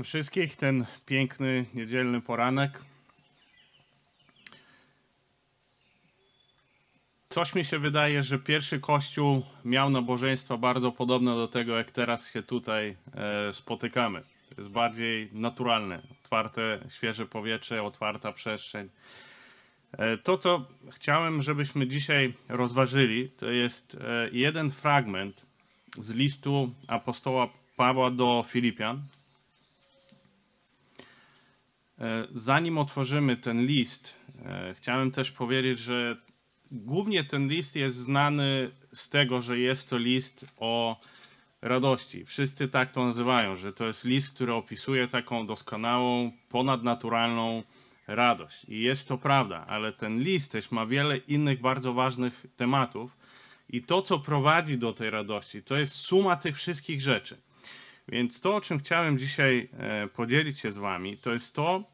Witam 0.00 0.08
wszystkich. 0.08 0.56
Ten 0.56 0.86
piękny 1.06 1.66
niedzielny 1.74 2.20
poranek. 2.20 2.84
Coś 7.28 7.54
mi 7.54 7.64
się 7.64 7.78
wydaje, 7.78 8.22
że 8.22 8.38
pierwszy 8.38 8.80
kościół 8.80 9.42
miał 9.64 9.90
nabożeństwa 9.90 10.56
bardzo 10.56 10.92
podobne 10.92 11.34
do 11.34 11.48
tego, 11.48 11.76
jak 11.76 11.90
teraz 11.90 12.32
się 12.32 12.42
tutaj 12.42 12.96
e, 13.14 13.52
spotykamy. 13.52 14.22
To 14.48 14.54
jest 14.58 14.70
bardziej 14.70 15.28
naturalne, 15.32 16.02
otwarte, 16.22 16.78
świeże 16.88 17.26
powietrze, 17.26 17.82
otwarta 17.82 18.32
przestrzeń. 18.32 18.88
E, 19.92 20.18
to, 20.18 20.38
co 20.38 20.66
chciałem, 20.90 21.42
żebyśmy 21.42 21.86
dzisiaj 21.86 22.34
rozważyli, 22.48 23.30
to 23.30 23.50
jest 23.50 23.94
e, 23.94 24.28
jeden 24.32 24.70
fragment 24.70 25.46
z 25.98 26.10
listu 26.10 26.74
apostoła 26.88 27.48
Pawła 27.76 28.10
do 28.10 28.44
Filipian. 28.48 29.02
E, 32.00 32.26
Zanim 32.34 32.78
otworzymy 32.78 33.36
ten 33.36 33.66
list, 33.66 34.14
e, 34.44 34.74
chciałem 34.74 35.10
też 35.10 35.30
powiedzieć, 35.30 35.78
że 35.78 36.16
głównie 36.70 37.24
ten 37.24 37.48
list 37.48 37.76
jest 37.76 37.96
znany 37.96 38.70
z 38.94 39.08
tego, 39.08 39.40
że 39.40 39.58
jest 39.58 39.90
to 39.90 39.98
list 39.98 40.46
o 40.56 41.00
radości. 41.62 42.24
Wszyscy 42.24 42.68
tak 42.68 42.92
to 42.92 43.04
nazywają, 43.04 43.56
że 43.56 43.72
to 43.72 43.86
jest 43.86 44.04
list, 44.04 44.34
który 44.34 44.54
opisuje 44.54 45.08
taką 45.08 45.46
doskonałą, 45.46 46.32
ponadnaturalną 46.48 47.62
radość. 48.06 48.64
I 48.68 48.80
jest 48.80 49.08
to 49.08 49.18
prawda, 49.18 49.66
ale 49.66 49.92
ten 49.92 50.22
list 50.22 50.52
też 50.52 50.70
ma 50.70 50.86
wiele 50.86 51.16
innych 51.16 51.60
bardzo 51.60 51.92
ważnych 51.92 52.46
tematów. 52.56 53.16
I 53.68 53.82
to, 53.82 54.02
co 54.02 54.18
prowadzi 54.18 54.78
do 54.78 54.92
tej 54.92 55.10
radości, 55.10 55.62
to 55.62 55.76
jest 55.76 55.94
suma 55.94 56.36
tych 56.36 56.56
wszystkich 56.56 57.02
rzeczy. 57.02 57.36
Więc 58.10 58.40
to, 58.40 58.56
o 58.56 58.60
czym 58.60 58.78
chciałem 58.78 59.18
dzisiaj 59.18 59.68
e, 59.72 60.08
podzielić 60.08 60.58
się 60.58 60.72
z 60.72 60.78
Wami, 60.78 61.16
to 61.16 61.32
jest 61.32 61.54
to, 61.54 61.84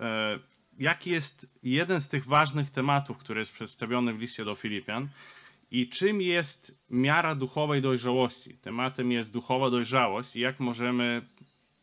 e, 0.00 0.38
jaki 0.78 1.10
jest 1.10 1.50
jeden 1.62 2.00
z 2.00 2.08
tych 2.08 2.26
ważnych 2.26 2.70
tematów, 2.70 3.18
który 3.18 3.40
jest 3.40 3.52
przedstawiony 3.52 4.14
w 4.14 4.20
liście 4.20 4.44
do 4.44 4.54
Filipian 4.54 5.08
i 5.70 5.88
czym 5.88 6.20
jest 6.20 6.78
miara 6.90 7.34
duchowej 7.34 7.82
dojrzałości. 7.82 8.54
Tematem 8.54 9.12
jest 9.12 9.32
duchowa 9.32 9.70
dojrzałość 9.70 10.36
i 10.36 10.40
jak 10.40 10.60
możemy 10.60 11.22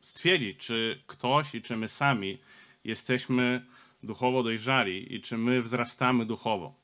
stwierdzić, 0.02 0.58
czy 0.58 1.02
ktoś 1.08 1.56
i 1.56 1.62
czy 1.62 1.78
my 1.78 1.88
sami 1.88 2.38
jesteśmy 2.84 3.66
duchowo 4.04 4.44
dojrzali 4.44 5.16
i 5.16 5.22
czy 5.22 5.38
my 5.38 5.62
wzrastamy 5.62 6.26
duchowo. 6.26 6.76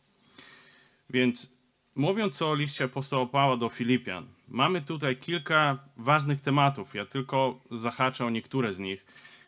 Więc 1.10 1.54
mówiąc 1.96 2.42
o 2.42 2.56
liście 2.56 2.84
apostoła 2.84 3.26
Pawła 3.26 3.58
do 3.58 3.70
Filipian, 3.70 4.28
mamy 4.48 4.82
tutaj 4.82 5.18
kilka 5.18 5.80
ważnych 5.98 6.42
tematów. 6.42 6.96
Ja 6.96 7.06
tylko 7.06 7.60
zahaczę 7.72 8.26
o 8.26 8.30
niektóre 8.30 8.74
z 8.74 8.80
nich. 8.80 9.06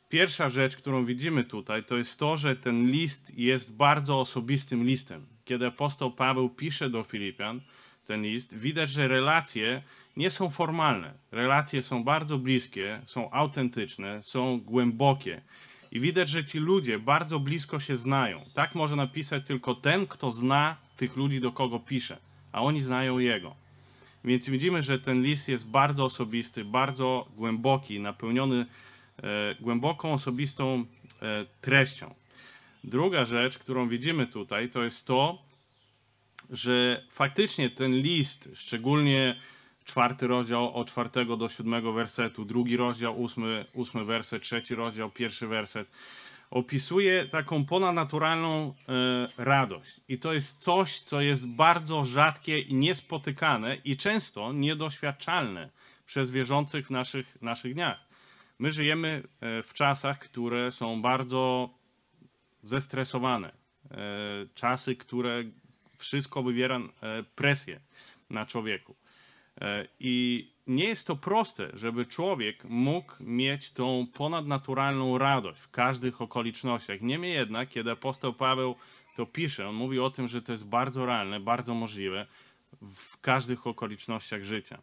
Pierwsza 0.10 0.50
rzecz, 0.50 0.78
którą 0.78 1.06
widzimy 1.06 1.44
tutaj, 1.44 1.84
to 1.84 1.98
jest 1.98 2.20
to, 2.20 2.38
że 2.38 2.56
ten 2.56 2.92
list 2.92 3.38
jest 3.38 3.76
bardzo 3.76 4.20
osobistym 4.20 4.84
listem. 4.84 5.26
Kiedy 5.46 5.66
apostoł 5.68 6.12
Paweł 6.12 6.50
pisze 6.50 6.90
do 6.90 7.04
Filipian 7.04 7.62
ten 8.06 8.24
list, 8.24 8.58
widać, 8.58 8.90
że 8.90 9.08
relacje 9.08 9.84
nie 10.18 10.32
są 10.32 10.50
formalne. 10.50 11.14
Relacje 11.32 11.84
są 11.84 12.04
bardzo 12.04 12.38
bliskie, 12.38 13.02
są 13.06 13.32
autentyczne, 13.32 14.24
są 14.24 14.60
głębokie. 14.60 15.42
I 15.92 16.00
widać, 16.00 16.30
że 16.30 16.46
ci 16.46 16.60
ludzie 16.60 17.00
bardzo 17.00 17.40
blisko 17.40 17.80
się 17.80 17.96
znają. 17.96 18.46
Tak 18.54 18.76
może 18.76 18.96
napisać 18.96 19.46
tylko 19.46 19.76
ten, 19.76 20.08
kto 20.08 20.32
zna 20.32 20.76
tych 20.98 21.18
ludzi, 21.18 21.42
do 21.42 21.52
kogo 21.52 21.80
pisze, 21.80 22.18
a 22.52 22.62
oni 22.62 22.82
znają 22.82 23.20
jego. 23.20 23.67
Więc 24.24 24.50
widzimy, 24.50 24.82
że 24.82 25.00
ten 25.00 25.24
list 25.24 25.48
jest 25.48 25.70
bardzo 25.70 26.06
osobisty, 26.06 26.66
bardzo 26.66 27.28
głęboki, 27.36 28.00
napełniony 28.00 28.66
e, 29.18 29.56
głęboką, 29.60 30.14
osobistą 30.14 30.86
e, 31.22 31.46
treścią. 31.62 32.16
Druga 32.84 33.26
rzecz, 33.26 33.60
którą 33.60 33.90
widzimy 33.90 34.28
tutaj, 34.28 34.70
to 34.70 34.84
jest 34.84 35.08
to, 35.08 35.42
że 36.50 37.04
faktycznie 37.12 37.70
ten 37.70 37.96
list, 37.96 38.50
szczególnie 38.56 39.36
czwarty 39.86 40.28
rozdział 40.28 40.74
od 40.74 40.88
czwartego 40.88 41.38
do 41.38 41.50
siódmego 41.50 41.94
wersetu, 41.94 42.46
drugi 42.46 42.78
rozdział, 42.78 43.22
ósmy, 43.22 43.66
ósmy 43.74 44.06
werset, 44.06 44.44
trzeci 44.44 44.76
rozdział, 44.76 45.12
pierwszy 45.12 45.48
werset, 45.48 45.88
opisuje 46.52 47.26
taką 47.26 47.66
ponadnaturalną 47.66 48.74
e, 48.90 49.44
radość. 49.44 50.02
I 50.08 50.20
to 50.20 50.34
jest 50.34 50.62
coś, 50.62 51.00
co 51.00 51.22
jest 51.22 51.48
bardzo 51.48 52.04
rzadkie 52.04 52.60
i 52.60 52.74
niespotykane 52.74 53.76
i 53.76 53.98
często 53.98 54.54
niedoświadczalne 54.54 55.70
przez 56.06 56.32
wierzących 56.32 56.88
w 56.88 56.90
naszych, 56.90 57.42
naszych 57.42 57.74
dniach. 57.74 58.00
My 58.60 58.72
żyjemy 58.72 59.24
e, 59.42 59.64
w 59.64 59.74
czasach, 59.74 60.20
które 60.20 60.72
są 60.72 61.02
bardzo 61.02 61.70
zestresowane. 62.64 63.52
E, 63.92 63.98
czasy, 64.56 64.96
które 64.96 65.44
wszystko 65.98 66.44
wywiera 66.44 66.80
presję 67.36 67.80
na 68.30 68.46
człowieku. 68.46 68.96
I 70.00 70.48
nie 70.68 70.86
jest 70.86 71.08
to 71.08 71.16
proste, 71.16 71.70
żeby 71.74 72.06
człowiek 72.06 72.64
mógł 72.64 73.14
mieć 73.20 73.72
tą 73.72 74.08
ponadnaturalną 74.14 75.18
radość 75.18 75.62
w 75.62 75.70
każdych 75.70 76.22
okolicznościach. 76.22 77.02
Niemniej 77.02 77.34
jednak, 77.34 77.70
kiedy 77.70 77.92
apostoł 77.92 78.34
Paweł 78.34 78.76
to 79.16 79.26
pisze, 79.26 79.70
on 79.70 79.76
mówi 79.76 80.00
o 80.00 80.10
tym, 80.10 80.28
że 80.28 80.42
to 80.42 80.52
jest 80.52 80.68
bardzo 80.68 81.06
realne, 81.06 81.40
bardzo 81.40 81.74
możliwe 81.74 82.28
w 82.82 83.22
każdych 83.22 83.68
okolicznościach 83.68 84.44
życia. 84.44 84.82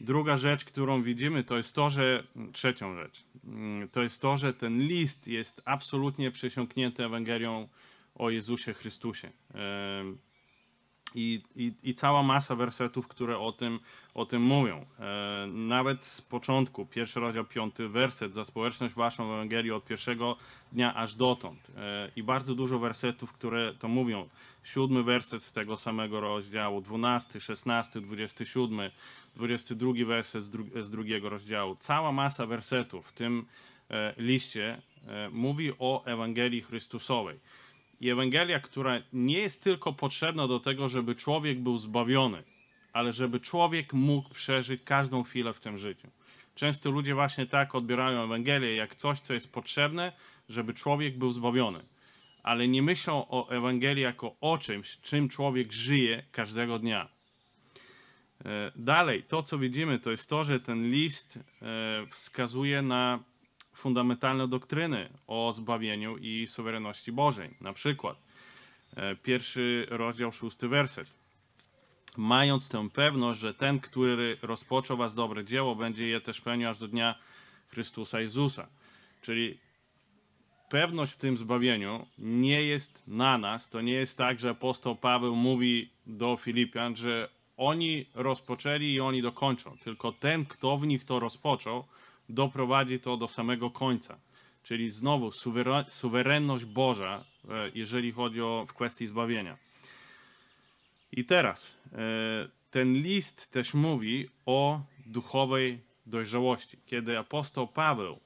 Druga 0.00 0.36
rzecz, 0.36 0.64
którą 0.64 1.02
widzimy, 1.02 1.44
to 1.44 1.56
jest 1.56 1.74
to, 1.74 1.90
że 1.90 2.24
trzecią 2.52 2.94
rzecz, 2.94 3.24
mm, 3.44 3.88
to 3.88 4.02
jest 4.02 4.22
to, 4.22 4.36
że 4.36 4.54
ten 4.54 4.80
list 4.80 5.28
jest 5.28 5.62
absolutnie 5.64 6.30
przesiąknięty 6.30 7.04
Ewangelią 7.04 7.68
o 8.14 8.30
Jezusie 8.30 8.74
Chrystusie. 8.74 9.30
I, 11.16 11.40
i, 11.56 11.72
I, 11.82 11.94
cała 11.94 12.22
masa 12.22 12.56
wersetów, 12.56 13.08
które 13.08 13.38
o 13.38 13.52
tym, 13.52 13.80
o 14.14 14.26
tym 14.26 14.42
mówią. 14.42 14.86
E, 15.00 15.46
nawet 15.46 16.04
z 16.04 16.22
początku, 16.22 16.86
pierwszy 16.86 17.20
rozdział, 17.20 17.44
piąty 17.44 17.88
werset, 17.88 18.34
za 18.34 18.44
społeczność 18.44 18.94
waszą 18.94 19.24
Ewangelii 19.34 19.72
od 19.72 19.84
pierwszego 19.84 20.36
dnia 20.72 20.94
aż 20.94 21.14
dotąd. 21.14 21.70
E, 21.76 22.10
I 22.16 22.22
bardzo 22.22 22.54
dużo 22.54 22.78
wersetów, 22.78 23.32
które 23.32 23.74
to 23.74 23.88
mówią. 23.88 24.28
Siódmy 24.64 25.02
werset 25.02 25.42
z 25.42 25.52
tego 25.52 25.76
samego 25.76 26.20
rozdziału, 26.20 26.80
dwunasty, 26.80 27.40
szesnasty, 27.40 28.00
dwudziesty 28.00 28.46
siódmy, 28.46 28.90
dwudziesty 29.34 29.74
drugi 29.74 30.04
werset 30.04 30.44
z, 30.44 30.50
dru 30.50 30.64
z 30.82 30.90
drugiego 30.90 31.28
rozdziału. 31.28 31.76
Cała 31.78 32.12
masa 32.12 32.46
wersetów 32.46 33.06
w 33.06 33.12
tym 33.12 33.46
e, 33.90 34.14
liście 34.16 34.82
mówi 35.32 35.72
o 35.78 36.04
Ewangelii 36.04 36.62
Chrystusowej. 36.62 37.38
I 38.00 38.10
Ewangelia, 38.10 38.60
która 38.60 39.02
nie 39.12 39.38
jest 39.38 39.62
tylko 39.62 39.92
potrzebna 39.92 40.48
do 40.48 40.60
tego, 40.60 40.88
żeby 40.88 41.14
człowiek 41.14 41.60
był 41.60 41.78
zbawiony, 41.78 42.42
ale 42.92 43.12
żeby 43.12 43.40
człowiek 43.40 43.92
mógł 43.92 44.34
przeżyć 44.34 44.82
każdą 44.82 45.22
chwilę 45.22 45.52
w 45.52 45.60
tym 45.60 45.78
życiu. 45.78 46.08
Często 46.54 46.90
ludzie 46.90 47.14
właśnie 47.14 47.46
tak 47.46 47.74
odbierają 47.74 48.24
Ewangelię 48.24 48.76
jak 48.76 48.94
coś, 48.94 49.20
co 49.20 49.34
jest 49.34 49.52
potrzebne, 49.52 50.12
żeby 50.48 50.74
człowiek 50.74 51.18
był 51.18 51.32
zbawiony. 51.32 51.80
Ale 52.42 52.68
nie 52.68 52.82
myślą 52.82 53.28
o 53.28 53.50
Ewangelii 53.50 54.02
jako 54.02 54.36
o 54.40 54.58
czymś, 54.58 55.00
czym 55.00 55.28
człowiek 55.28 55.72
żyje 55.72 56.22
każdego 56.32 56.78
dnia. 56.78 57.08
E, 58.44 58.72
dalej, 58.76 59.22
to 59.22 59.42
co 59.42 59.58
widzimy, 59.58 59.98
to 59.98 60.10
jest 60.10 60.30
to, 60.30 60.44
że 60.44 60.60
ten 60.60 60.90
list 60.90 61.38
e, 61.38 62.06
wskazuje 62.06 62.82
na 62.82 63.24
fundamentalne 63.76 64.48
doktryny 64.48 65.08
o 65.26 65.52
zbawieniu 65.52 66.16
i 66.16 66.46
suwerenności 66.46 67.12
Bożej. 67.12 67.54
Na 67.60 67.72
przykład 67.72 68.16
e, 68.96 69.16
pierwszy 69.16 69.86
rozdział, 69.90 70.32
szósty 70.32 70.68
werset. 70.68 71.12
Mając 72.16 72.68
tę 72.68 72.90
pewność, 72.90 73.40
że 73.40 73.54
ten, 73.54 73.80
który 73.80 74.36
rozpoczął 74.42 74.96
was 74.96 75.14
dobre 75.14 75.44
dzieło, 75.44 75.74
będzie 75.74 76.08
je 76.08 76.20
też 76.20 76.40
pełnił 76.40 76.68
aż 76.68 76.78
do 76.78 76.88
dnia 76.88 77.14
Chrystusa 77.68 78.20
Jezusa. 78.20 78.66
Czyli 79.22 79.58
pewność 80.68 81.12
w 81.12 81.16
tym 81.16 81.36
zbawieniu 81.36 82.06
nie 82.18 82.62
jest 82.62 83.02
na 83.06 83.38
nas. 83.38 83.68
To 83.68 83.80
nie 83.80 83.92
jest 83.92 84.18
tak, 84.18 84.40
że 84.40 84.50
apostoł 84.50 84.96
Paweł 84.96 85.36
mówi 85.36 85.90
do 86.06 86.36
Filipian, 86.36 86.96
że 86.96 87.28
oni 87.56 88.06
rozpoczęli 88.14 88.92
i 88.92 89.00
oni 89.00 89.22
dokończą. 89.22 89.76
Tylko 89.78 90.12
ten, 90.12 90.46
kto 90.46 90.76
w 90.76 90.86
nich 90.86 91.04
to 91.04 91.20
rozpoczął, 91.20 91.84
doprowadzi 92.28 93.00
to 93.00 93.16
do 93.16 93.28
samego 93.28 93.70
końca. 93.70 94.18
Czyli 94.62 94.90
znowu 94.90 95.30
suwerenność 95.88 96.64
Boża, 96.64 97.24
e, 97.48 97.70
jeżeli 97.74 98.12
chodzi 98.12 98.42
o 98.42 98.64
w 98.68 98.74
kwestii 98.74 99.06
zbawienia. 99.06 99.56
I 101.12 101.24
teraz 101.24 101.76
e, 101.92 101.98
ten 102.70 102.94
list 102.94 103.50
też 103.50 103.74
mówi 103.74 104.28
o 104.46 104.80
duchowej 105.06 105.80
dojrzałości. 106.06 106.78
Kiedy 106.86 107.18
apostoł 107.18 107.68
Paweł 107.68 108.20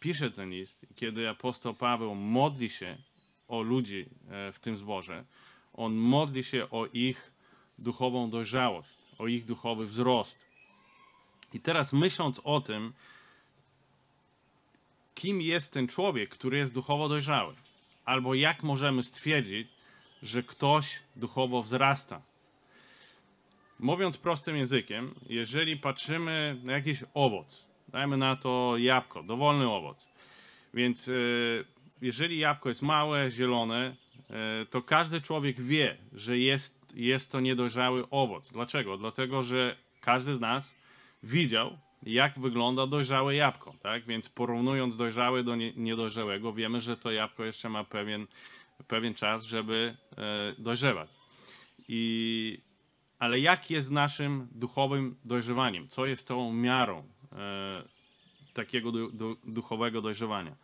pisze 0.00 0.30
ten 0.30 0.50
list, 0.50 0.86
kiedy 0.94 1.28
apostoł 1.28 1.74
Paweł 1.74 2.14
modli 2.14 2.70
się 2.70 2.96
o 3.48 3.62
ludzi 3.62 4.06
e, 4.30 4.52
w 4.52 4.58
tym 4.58 4.76
zborze, 4.76 5.24
on 5.72 5.94
modli 5.94 6.44
się 6.44 6.70
o 6.70 6.86
ich 6.86 7.32
duchową 7.78 8.30
dojrzałość, 8.30 8.88
o 9.18 9.26
ich 9.26 9.44
duchowy 9.44 9.86
wzrost. 9.86 10.44
I 11.52 11.60
teraz 11.60 11.92
myśląc 11.92 12.40
o 12.44 12.60
tym, 12.60 12.92
kim 15.24 15.40
jest 15.40 15.72
ten 15.72 15.88
człowiek, 15.88 16.30
który 16.30 16.58
jest 16.58 16.74
duchowo 16.74 17.08
dojrzały? 17.08 17.54
Albo 18.04 18.34
jak 18.34 18.62
możemy 18.62 19.02
stwierdzić, 19.02 19.68
że 20.22 20.42
ktoś 20.42 20.98
duchowo 21.16 21.62
wzrasta? 21.62 22.22
Mówiąc 23.78 24.16
prostym 24.16 24.56
językiem, 24.56 25.14
jeżeli 25.28 25.76
patrzymy 25.76 26.60
na 26.62 26.72
jakiś 26.72 27.04
owoc, 27.14 27.66
dajmy 27.88 28.16
na 28.16 28.36
to 28.36 28.74
jabłko, 28.78 29.22
dowolny 29.22 29.70
owoc, 29.70 30.06
więc 30.74 31.08
e, 31.08 31.12
jeżeli 32.02 32.38
jabłko 32.38 32.68
jest 32.68 32.82
małe, 32.82 33.30
zielone, 33.30 33.96
e, 34.30 34.66
to 34.66 34.82
każdy 34.82 35.20
człowiek 35.20 35.60
wie, 35.60 35.96
że 36.12 36.38
jest, 36.38 36.92
jest 36.94 37.32
to 37.32 37.40
niedojrzały 37.40 38.10
owoc. 38.10 38.52
Dlaczego? 38.52 38.96
Dlatego, 38.98 39.42
że 39.42 39.76
każdy 40.00 40.34
z 40.36 40.40
nas 40.40 40.76
widział, 41.22 41.78
jak 42.06 42.38
wygląda 42.38 42.86
dojrzałe 42.86 43.34
jabłko, 43.34 43.74
tak? 43.82 44.04
Więc 44.04 44.28
porównując 44.28 44.96
dojrzałe 44.96 45.42
do 45.42 45.56
niedojrzałego, 45.56 46.52
wiemy, 46.52 46.80
że 46.80 46.96
to 46.96 47.12
jabłko 47.12 47.44
jeszcze 47.44 47.68
ma 47.68 47.84
pewien, 47.84 48.26
pewien 48.88 49.14
czas, 49.14 49.44
żeby 49.44 49.96
e, 50.16 50.54
dojrzewać. 50.58 51.10
I, 51.88 52.58
ale 53.18 53.40
jak 53.40 53.70
jest 53.70 53.90
naszym 53.90 54.48
duchowym 54.52 55.16
dojrzewaniem? 55.24 55.88
Co 55.88 56.06
jest 56.06 56.28
tą 56.28 56.52
miarą 56.52 57.04
e, 57.32 57.82
takiego 58.54 58.92
du, 58.92 59.10
du, 59.12 59.36
duchowego 59.44 60.02
dojrzewania? 60.02 60.56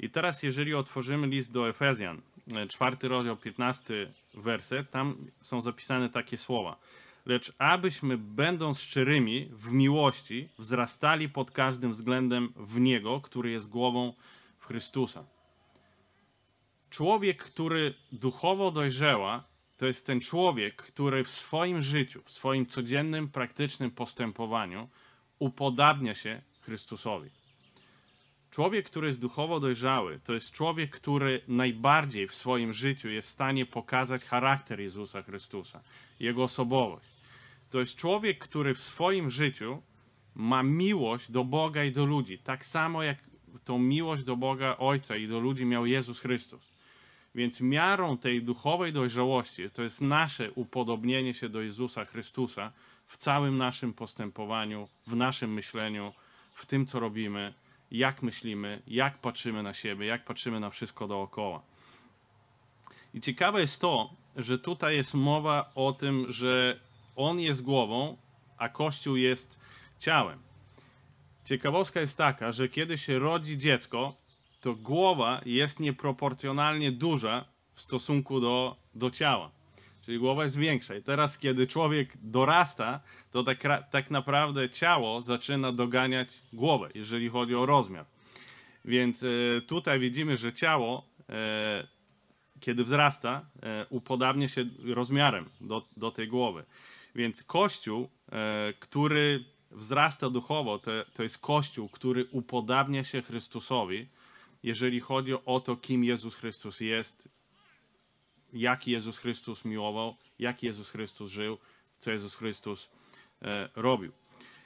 I 0.00 0.10
teraz, 0.10 0.42
jeżeli 0.42 0.74
otworzymy 0.74 1.26
list 1.26 1.52
do 1.52 1.68
Efezjan, 1.68 2.22
e, 2.54 2.66
czwarty 2.66 3.08
rozdział, 3.08 3.36
15 3.36 4.12
werset, 4.34 4.90
tam 4.90 5.16
są 5.40 5.60
zapisane 5.60 6.08
takie 6.10 6.38
słowa 6.38 6.76
lecz 7.26 7.52
abyśmy, 7.58 8.18
będąc 8.18 8.80
szczerymi 8.80 9.48
w 9.52 9.72
miłości, 9.72 10.48
wzrastali 10.58 11.28
pod 11.28 11.50
każdym 11.50 11.92
względem 11.92 12.52
w 12.56 12.80
Niego, 12.80 13.20
który 13.20 13.50
jest 13.50 13.68
głową 13.68 14.14
w 14.58 14.66
Chrystusa. 14.66 15.24
Człowiek, 16.90 17.44
który 17.44 17.94
duchowo 18.12 18.70
dojrzeła, 18.70 19.44
to 19.76 19.86
jest 19.86 20.06
ten 20.06 20.20
człowiek, 20.20 20.76
który 20.76 21.24
w 21.24 21.30
swoim 21.30 21.82
życiu, 21.82 22.22
w 22.24 22.32
swoim 22.32 22.66
codziennym, 22.66 23.28
praktycznym 23.28 23.90
postępowaniu 23.90 24.88
upodabnia 25.38 26.14
się 26.14 26.42
Chrystusowi. 26.60 27.30
Człowiek, 28.50 28.86
który 28.86 29.08
jest 29.08 29.20
duchowo 29.20 29.60
dojrzały, 29.60 30.20
to 30.24 30.32
jest 30.32 30.52
człowiek, 30.52 30.90
który 30.90 31.40
najbardziej 31.48 32.28
w 32.28 32.34
swoim 32.34 32.72
życiu 32.72 33.08
jest 33.08 33.28
w 33.28 33.32
stanie 33.32 33.66
pokazać 33.66 34.24
charakter 34.24 34.80
Jezusa 34.80 35.22
Chrystusa, 35.22 35.80
jego 36.20 36.42
osobowość 36.42 37.13
to 37.70 37.80
jest 37.80 37.96
człowiek, 37.96 38.38
który 38.38 38.74
w 38.74 38.80
swoim 38.80 39.30
życiu 39.30 39.82
ma 40.34 40.62
miłość 40.62 41.30
do 41.30 41.44
Boga 41.44 41.84
i 41.84 41.92
do 41.92 42.04
ludzi. 42.04 42.38
Tak 42.38 42.66
samo 42.66 43.02
jak 43.02 43.18
tą 43.64 43.78
miłość 43.78 44.24
do 44.24 44.36
Boga 44.36 44.76
Ojca 44.78 45.16
i 45.16 45.28
do 45.28 45.40
ludzi 45.40 45.64
miał 45.64 45.86
Jezus 45.86 46.20
Chrystus. 46.20 46.74
Więc 47.34 47.60
miarą 47.60 48.18
tej 48.18 48.42
duchowej 48.42 48.92
dojrzałości 48.92 49.70
to 49.70 49.82
jest 49.82 50.00
nasze 50.00 50.52
upodobnienie 50.52 51.34
się 51.34 51.48
do 51.48 51.60
Jezusa 51.60 52.04
Chrystusa 52.04 52.72
w 53.06 53.16
całym 53.16 53.58
naszym 53.58 53.92
postępowaniu, 53.92 54.88
w 55.06 55.16
naszym 55.16 55.52
myśleniu, 55.52 56.12
w 56.54 56.66
tym, 56.66 56.86
co 56.86 57.00
robimy, 57.00 57.54
jak 57.90 58.22
myślimy, 58.22 58.82
jak 58.86 59.18
patrzymy 59.18 59.62
na 59.62 59.74
siebie, 59.74 60.06
jak 60.06 60.24
patrzymy 60.24 60.60
na 60.60 60.70
wszystko 60.70 61.08
dookoła. 61.08 61.62
I 63.14 63.20
ciekawe 63.20 63.60
jest 63.60 63.80
to, 63.80 64.10
że 64.36 64.58
tutaj 64.58 64.96
jest 64.96 65.14
mowa 65.14 65.70
o 65.74 65.92
tym, 65.92 66.26
że 66.28 66.80
on 67.16 67.40
jest 67.40 67.62
głową, 67.62 68.16
a 68.58 68.68
Kościół 68.68 69.16
jest 69.16 69.58
ciałem. 69.98 70.38
Ciekawostka 71.44 72.00
jest 72.00 72.18
taka, 72.18 72.52
że 72.52 72.68
kiedy 72.68 72.98
się 72.98 73.18
rodzi 73.18 73.58
dziecko, 73.58 74.14
to 74.60 74.74
głowa 74.74 75.40
jest 75.46 75.80
nieproporcjonalnie 75.80 76.92
duża 76.92 77.44
w 77.74 77.80
stosunku 77.80 78.40
do, 78.40 78.76
do 78.94 79.10
ciała. 79.10 79.50
Czyli 80.02 80.18
głowa 80.18 80.44
jest 80.44 80.56
większa. 80.56 80.94
I 80.94 81.02
teraz, 81.02 81.38
kiedy 81.38 81.66
człowiek 81.66 82.12
dorasta, 82.22 83.00
to 83.30 83.42
tak, 83.42 83.90
tak 83.90 84.10
naprawdę 84.10 84.70
ciało 84.70 85.22
zaczyna 85.22 85.72
doganiać 85.72 86.28
głowę, 86.52 86.88
jeżeli 86.94 87.28
chodzi 87.28 87.54
o 87.54 87.66
rozmiar. 87.66 88.04
Więc 88.84 89.22
e, 89.22 89.26
tutaj 89.60 90.00
widzimy, 90.00 90.36
że 90.36 90.52
ciało, 90.52 91.04
e, 91.28 91.86
kiedy 92.60 92.84
wzrasta, 92.84 93.46
e, 93.62 93.86
upodabnia 93.90 94.48
się 94.48 94.64
rozmiarem 94.84 95.44
do, 95.60 95.88
do 95.96 96.10
tej 96.10 96.28
głowy. 96.28 96.64
Więc 97.14 97.44
Kościół, 97.44 98.08
e, 98.32 98.72
który 98.80 99.44
wzrasta 99.70 100.30
duchowo, 100.30 100.78
to, 100.78 100.90
to 101.14 101.22
jest 101.22 101.38
Kościół, 101.38 101.88
który 101.88 102.26
upodabnia 102.30 103.04
się 103.04 103.22
Chrystusowi, 103.22 104.06
jeżeli 104.62 105.00
chodzi 105.00 105.32
o 105.46 105.60
to, 105.60 105.76
kim 105.76 106.04
Jezus 106.04 106.36
Chrystus 106.36 106.80
jest, 106.80 107.28
jak 108.52 108.86
Jezus 108.86 109.18
Chrystus 109.18 109.64
miłował, 109.64 110.16
jak 110.38 110.62
Jezus 110.62 110.90
Chrystus 110.90 111.32
żył, 111.32 111.58
co 111.98 112.10
Jezus 112.10 112.34
Chrystus 112.34 112.90
e, 113.42 113.68
robił. 113.76 114.12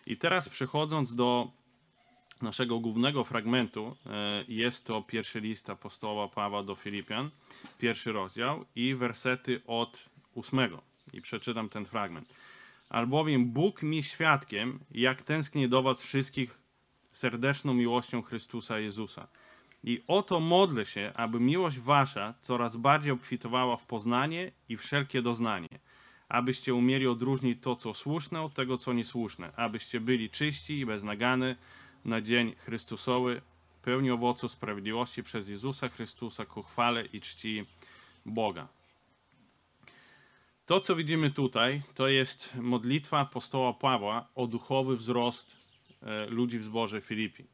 I 0.06 0.17
teraz 0.17 0.49
przechodząc 0.49 1.15
do 1.15 1.51
naszego 2.43 2.81
głównego 2.81 3.25
fragmentu, 3.25 3.97
e, 4.06 4.44
jest 4.49 4.87
to 4.87 5.03
pierwszy 5.03 5.41
list 5.41 5.71
apostoła 5.71 6.29
Pawła 6.29 6.62
do 6.62 6.75
Filipian, 6.75 7.31
pierwszy 7.79 8.12
rozdział 8.12 8.65
i 8.75 8.94
wersety 8.94 9.61
od 9.67 10.09
ósmego 10.35 10.88
i 11.12 11.20
przeczytam 11.20 11.69
ten 11.69 11.84
fragment. 11.84 12.34
Albowiem 12.88 13.46
Bóg 13.46 13.82
mi 13.82 14.02
świadkiem, 14.02 14.78
jak 14.90 15.22
tęsknię 15.22 15.69
do 15.69 15.82
was 15.82 16.02
wszystkich 16.02 16.58
serdeczną 17.12 17.75
miłością 17.75 18.22
Chrystusa 18.22 18.78
Jezusa. 18.78 19.28
I 19.84 20.02
oto 20.06 20.40
modlę 20.40 20.87
się, 20.87 21.12
aby 21.16 21.40
miłość 21.40 21.78
wasza 21.78 22.34
coraz 22.40 22.76
bardziej 22.76 23.12
obfitowała 23.12 23.76
w 23.76 23.87
poznanie 23.87 24.52
i 24.69 24.76
wszelkie 24.76 25.22
doznanie, 25.22 25.69
abyście 26.28 26.75
umieli 26.75 27.06
odróżnić 27.06 27.58
to, 27.62 27.76
co 27.76 27.94
słuszne, 27.94 28.43
od 28.43 28.55
tego, 28.55 28.78
co 28.78 28.93
niesłuszne, 28.93 29.52
abyście 29.56 30.00
byli 30.00 30.31
czyści 30.31 30.78
i 30.78 30.87
beznagany 30.87 31.56
na 32.05 32.20
dzień 32.20 32.55
Chrystusowy, 32.58 33.40
pełni 33.82 34.10
owocu 34.10 34.49
sprawiedliwości 34.49 35.22
przez 35.22 35.49
Jezusa 35.49 35.88
Chrystusa 35.88 36.46
ku 36.46 36.62
chwale 36.62 37.05
i 37.05 37.20
czci 37.20 37.64
Boga. 38.26 38.69
To, 40.69 40.81
co 40.81 40.97
widzimy 40.97 41.31
tutaj, 41.31 41.82
to 41.94 42.08
jest 42.08 42.55
modlitwa 42.55 43.19
apostoła 43.19 43.72
Pawła 43.72 44.29
o 44.34 44.46
duchowy 44.46 44.96
wzrost 44.96 45.56
e, 46.03 46.27
ludzi 46.27 46.58
w 46.58 46.65
zborze 46.65 47.01
Filipi. 47.01 47.44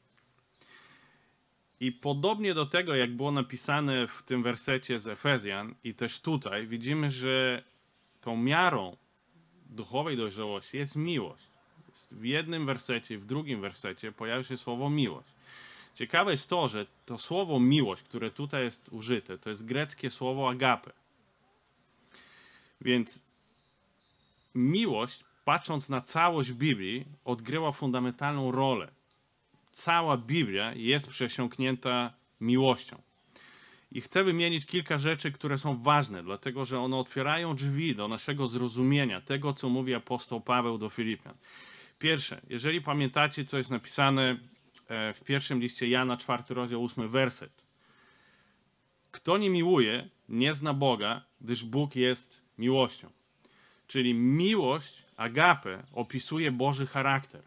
I 1.80 1.92
podobnie 1.92 2.54
do 2.54 2.66
tego, 2.66 2.94
jak 2.94 3.16
było 3.16 3.32
napisane 3.32 4.06
w 4.06 4.22
tym 4.22 4.42
wersecie 4.42 4.98
z 4.98 5.06
Efezjan 5.06 5.74
i 5.84 5.94
też 5.94 6.20
tutaj, 6.20 6.66
widzimy, 6.66 7.10
że 7.10 7.62
tą 8.20 8.36
miarą 8.36 8.96
duchowej 9.66 10.16
dojrzałości 10.16 10.76
jest 10.76 10.96
miłość. 10.96 11.44
W 12.12 12.24
jednym 12.24 12.66
wersecie, 12.66 13.18
w 13.18 13.26
drugim 13.26 13.60
wersecie 13.60 14.12
pojawia 14.12 14.44
się 14.44 14.56
słowo 14.56 14.90
miłość. 14.90 15.28
Ciekawe 15.94 16.30
jest 16.30 16.50
to, 16.50 16.68
że 16.68 16.86
to 17.06 17.18
słowo 17.18 17.60
miłość, 17.60 18.02
które 18.02 18.30
tutaj 18.30 18.64
jest 18.64 18.88
użyte, 18.88 19.38
to 19.38 19.50
jest 19.50 19.64
greckie 19.64 20.10
słowo 20.10 20.50
agape. 20.50 21.03
Więc 22.80 23.26
miłość, 24.54 25.24
patrząc 25.44 25.88
na 25.88 26.00
całość 26.00 26.52
Biblii, 26.52 27.04
odgrywa 27.24 27.72
fundamentalną 27.72 28.52
rolę. 28.52 28.90
Cała 29.72 30.16
Biblia 30.16 30.72
jest 30.74 31.08
przesiąknięta 31.08 32.12
miłością. 32.40 33.02
I 33.92 34.00
chcę 34.00 34.24
wymienić 34.24 34.66
kilka 34.66 34.98
rzeczy, 34.98 35.32
które 35.32 35.58
są 35.58 35.82
ważne, 35.82 36.22
dlatego 36.22 36.64
że 36.64 36.80
one 36.80 36.96
otwierają 36.96 37.56
drzwi 37.56 37.96
do 37.96 38.08
naszego 38.08 38.48
zrozumienia 38.48 39.20
tego, 39.20 39.52
co 39.52 39.68
mówi 39.68 39.94
apostoł 39.94 40.40
Paweł 40.40 40.78
do 40.78 40.90
Filipian. 40.90 41.34
Pierwsze, 41.98 42.40
jeżeli 42.50 42.80
pamiętacie, 42.80 43.44
co 43.44 43.58
jest 43.58 43.70
napisane 43.70 44.38
e, 44.88 45.14
w 45.14 45.24
pierwszym 45.24 45.60
liście 45.60 45.88
Jana, 45.88 46.16
czwarty 46.16 46.54
rozdział, 46.54 46.82
ósmy 46.82 47.08
werset. 47.08 47.64
Kto 49.10 49.38
nie 49.38 49.50
miłuje, 49.50 50.08
nie 50.28 50.54
zna 50.54 50.74
Boga, 50.74 51.24
gdyż 51.40 51.64
Bóg 51.64 51.96
jest 51.96 52.43
miłością. 52.58 53.10
Czyli 53.86 54.14
miłość, 54.14 55.02
agape, 55.16 55.82
opisuje 55.92 56.52
Boży 56.52 56.86
charakter. 56.86 57.42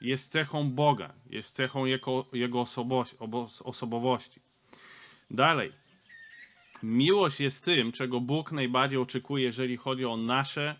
Jest 0.00 0.32
cechą 0.32 0.70
Boga, 0.70 1.12
jest 1.30 1.54
cechą 1.54 1.84
Jego, 1.84 2.26
jego 2.32 2.64
osobowości. 3.64 4.40
Dalej. 5.30 5.72
Miłość 6.82 7.40
jest 7.40 7.64
tym, 7.64 7.92
czego 7.92 8.20
Bóg 8.20 8.52
najbardziej 8.52 8.98
oczekuje, 8.98 9.44
jeżeli 9.44 9.76
chodzi 9.76 10.04
o 10.04 10.16
nasze 10.16 10.76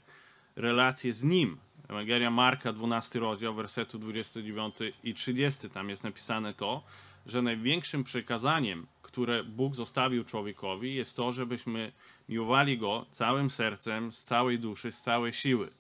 relacje 0.56 1.14
z 1.14 1.22
Nim. 1.22 1.56
Ewangelia 1.88 2.30
Marka, 2.30 2.72
12 2.72 3.20
rozdział, 3.20 3.54
wersetu 3.54 3.98
29 3.98 4.74
i 5.04 5.14
30. 5.14 5.70
Tam 5.70 5.90
jest 5.90 6.04
napisane 6.04 6.54
to, 6.54 6.84
że 7.26 7.42
największym 7.42 8.04
przekazaniem, 8.04 8.86
które 9.02 9.44
Bóg 9.44 9.74
zostawił 9.74 10.24
człowiekowi, 10.24 10.94
jest 10.94 11.16
to, 11.16 11.32
żebyśmy 11.32 11.92
miłowali 12.28 12.78
Go 12.78 13.06
całym 13.10 13.50
sercem, 13.50 14.12
z 14.12 14.24
całej 14.24 14.58
duszy, 14.58 14.92
z 14.92 15.00
całej 15.02 15.32
siły. 15.32 15.70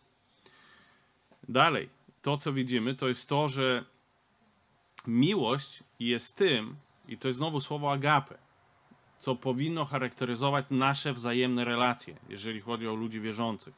Dalej, 1.48 1.88
to 2.22 2.36
co 2.36 2.52
widzimy, 2.52 2.94
to 2.94 3.08
jest 3.08 3.28
to, 3.28 3.48
że 3.48 3.84
Miłość 5.06 5.82
jest 6.00 6.36
tym, 6.36 6.76
i 7.08 7.18
to 7.18 7.28
jest 7.28 7.38
znowu 7.38 7.60
słowo 7.60 7.92
agape, 7.92 8.38
co 9.18 9.36
powinno 9.36 9.84
charakteryzować 9.84 10.64
nasze 10.70 11.12
wzajemne 11.12 11.64
relacje, 11.64 12.16
jeżeli 12.28 12.60
chodzi 12.60 12.88
o 12.88 12.94
ludzi 12.94 13.20
wierzących. 13.20 13.74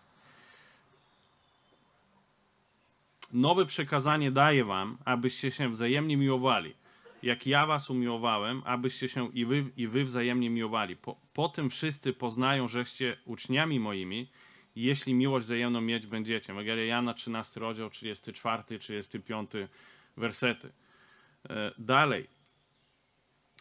Nowe 3.32 3.66
przekazanie 3.66 4.30
daję 4.30 4.64
wam, 4.64 4.98
abyście 5.04 5.50
się 5.50 5.68
wzajemnie 5.68 6.16
miłowali. 6.16 6.74
Jak 7.26 7.46
ja 7.46 7.66
was 7.66 7.90
umiłowałem, 7.90 8.62
abyście 8.64 9.08
się 9.08 9.32
i 9.32 9.46
wy, 9.46 9.64
i 9.76 9.88
wy 9.88 10.04
wzajemnie 10.04 10.50
miłowali. 10.50 10.96
Po, 10.96 11.20
po 11.32 11.48
tym 11.48 11.70
wszyscy 11.70 12.12
poznają, 12.12 12.68
żeście 12.68 13.16
uczniami 13.24 13.80
moimi, 13.80 14.30
jeśli 14.76 15.14
miłość 15.14 15.46
wzajemną 15.46 15.80
mieć 15.80 16.06
będziecie. 16.06 16.52
Ewangelia 16.52 16.84
Jana 16.84 17.14
13 17.14 17.60
rozdział 17.60 17.90
34, 17.90 18.78
35 18.78 19.50
wersety. 20.16 20.72
E, 21.50 21.72
dalej. 21.78 22.26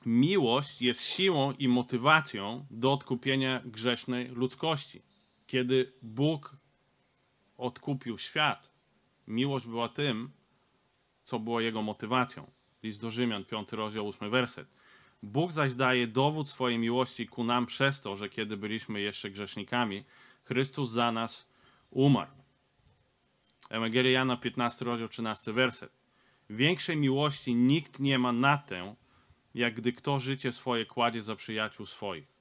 Miłość 0.06 0.82
jest 0.82 1.02
siłą 1.02 1.52
i 1.52 1.68
motywacją 1.68 2.66
do 2.72 2.94
odkupienia 2.94 3.62
grzesznej 3.66 4.28
ludzkości. 4.28 5.02
Kiedy 5.48 5.94
Bóg 6.02 6.56
odkupił 7.58 8.18
świat, 8.18 8.72
miłość 9.28 9.66
była 9.66 9.90
tym, 9.90 10.32
co 11.24 11.40
było 11.40 11.62
jego 11.62 11.82
motywacją. 11.82 12.55
List 12.86 13.02
do 13.02 13.12
Rzymian, 13.12 13.46
5 13.46 13.72
rozdział, 13.72 14.08
8 14.10 14.30
werset. 14.30 14.68
Bóg 15.24 15.52
zaś 15.52 15.74
daje 15.74 16.08
dowód 16.08 16.50
swojej 16.50 16.78
miłości 16.80 17.28
ku 17.28 17.44
nam 17.44 17.66
przez 17.66 18.02
to, 18.02 18.16
że 18.16 18.30
kiedy 18.30 18.58
byliśmy 18.58 19.02
jeszcze 19.02 19.30
grzesznikami, 19.30 20.04
Chrystus 20.44 20.90
za 20.92 21.12
nas 21.12 21.48
umarł. 21.90 22.32
Ewangelia 23.70 24.12
Jana, 24.12 24.38
15 24.38 24.86
rozdział, 24.86 25.08
13 25.08 25.54
werset. 25.54 25.92
Większej 26.50 26.98
miłości 26.98 27.56
nikt 27.56 28.00
nie 28.00 28.20
ma 28.20 28.32
na 28.32 28.58
tę, 28.58 28.96
jak 29.56 29.76
gdy 29.76 29.94
kto 29.94 30.20
życie 30.20 30.52
swoje 30.52 30.86
kładzie 30.86 31.22
za 31.22 31.36
przyjaciół 31.36 31.86
swoich. 31.86 32.35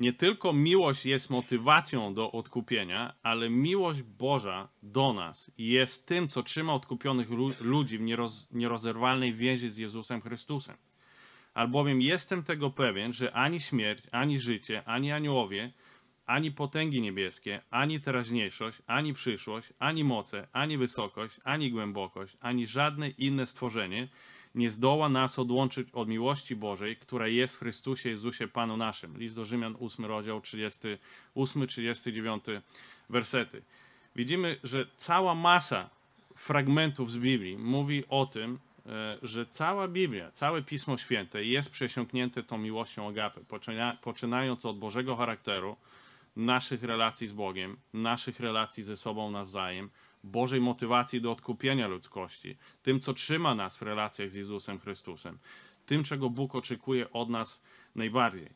Nie 0.00 0.12
tylko 0.12 0.52
miłość 0.52 1.06
jest 1.06 1.30
motywacją 1.30 2.14
do 2.14 2.32
odkupienia, 2.32 3.14
ale 3.22 3.50
miłość 3.50 4.02
Boża 4.02 4.68
do 4.82 5.12
nas 5.12 5.50
jest 5.58 6.06
tym, 6.06 6.28
co 6.28 6.42
trzyma 6.42 6.74
odkupionych 6.74 7.28
ludzi 7.60 7.98
w 7.98 8.00
nieroz, 8.00 8.48
nierozerwalnej 8.52 9.34
więzi 9.34 9.70
z 9.70 9.76
Jezusem 9.76 10.20
Chrystusem. 10.20 10.76
Albowiem 11.54 12.02
jestem 12.02 12.42
tego 12.42 12.70
pewien, 12.70 13.12
że 13.12 13.32
ani 13.32 13.60
śmierć, 13.60 14.02
ani 14.12 14.38
życie, 14.38 14.82
ani 14.84 15.12
aniołowie, 15.12 15.72
ani 16.26 16.50
potęgi 16.50 17.00
niebieskie, 17.00 17.62
ani 17.70 18.00
teraźniejszość, 18.00 18.78
ani 18.86 19.14
przyszłość, 19.14 19.72
ani 19.78 20.04
moce, 20.04 20.48
ani 20.52 20.78
wysokość, 20.78 21.36
ani 21.44 21.70
głębokość, 21.70 22.36
ani 22.40 22.66
żadne 22.66 23.08
inne 23.08 23.46
stworzenie 23.46 24.08
nie 24.54 24.70
zdoła 24.70 25.08
nas 25.08 25.38
odłączyć 25.38 25.88
od 25.92 26.08
miłości 26.08 26.56
Bożej, 26.56 26.96
która 26.96 27.28
jest 27.28 27.56
w 27.56 27.58
Chrystusie 27.58 28.08
Jezusie 28.08 28.48
Panu 28.48 28.76
naszym. 28.76 29.18
List 29.18 29.36
do 29.36 29.44
Rzymian 29.44 29.76
8 29.80 30.04
rozdział 30.04 30.40
38-39 30.40 32.60
wersety. 33.10 33.62
Widzimy, 34.16 34.56
że 34.64 34.86
cała 34.96 35.34
masa 35.34 35.90
fragmentów 36.36 37.12
z 37.12 37.18
Biblii 37.18 37.58
mówi 37.58 38.04
o 38.08 38.26
tym, 38.26 38.58
e, 38.86 39.18
że 39.22 39.46
cała 39.46 39.88
Biblia, 39.88 40.30
całe 40.30 40.62
Pismo 40.62 40.98
Święte 40.98 41.44
jest 41.44 41.70
przesiąknięte 41.70 42.42
tą 42.42 42.58
miłością 42.58 43.08
agape, 43.08 43.40
poczynając 44.02 44.66
od 44.66 44.78
Bożego 44.78 45.16
charakteru, 45.16 45.76
naszych 46.36 46.82
relacji 46.82 47.28
z 47.28 47.32
Bogiem, 47.32 47.76
naszych 47.94 48.40
relacji 48.40 48.82
ze 48.82 48.96
sobą 48.96 49.30
nawzajem, 49.30 49.90
Bożej 50.24 50.60
motywacji 50.60 51.20
do 51.20 51.32
odkupienia 51.32 51.88
ludzkości, 51.88 52.56
tym, 52.82 53.00
co 53.00 53.14
trzyma 53.14 53.54
nas 53.54 53.76
w 53.78 53.82
relacjach 53.82 54.30
z 54.30 54.34
Jezusem 54.34 54.78
Chrystusem, 54.78 55.38
tym, 55.86 56.04
czego 56.04 56.30
Bóg 56.30 56.54
oczekuje 56.54 57.12
od 57.12 57.28
nas 57.28 57.62
najbardziej. 57.94 58.50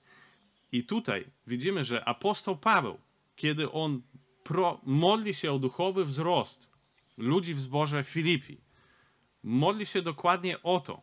I 0.72 0.84
tutaj 0.84 1.24
widzimy, 1.46 1.84
że 1.84 2.04
apostoł 2.04 2.56
Paweł, 2.56 2.98
kiedy 3.36 3.72
on 3.72 4.02
pro, 4.42 4.80
modli 4.82 5.34
się 5.34 5.52
o 5.52 5.58
duchowy 5.58 6.04
wzrost 6.04 6.68
ludzi 7.16 7.54
w 7.54 7.60
zborze 7.60 8.04
Filipi, 8.04 8.60
modli 9.42 9.86
się 9.86 10.02
dokładnie 10.02 10.62
o 10.62 10.80
to. 10.80 11.02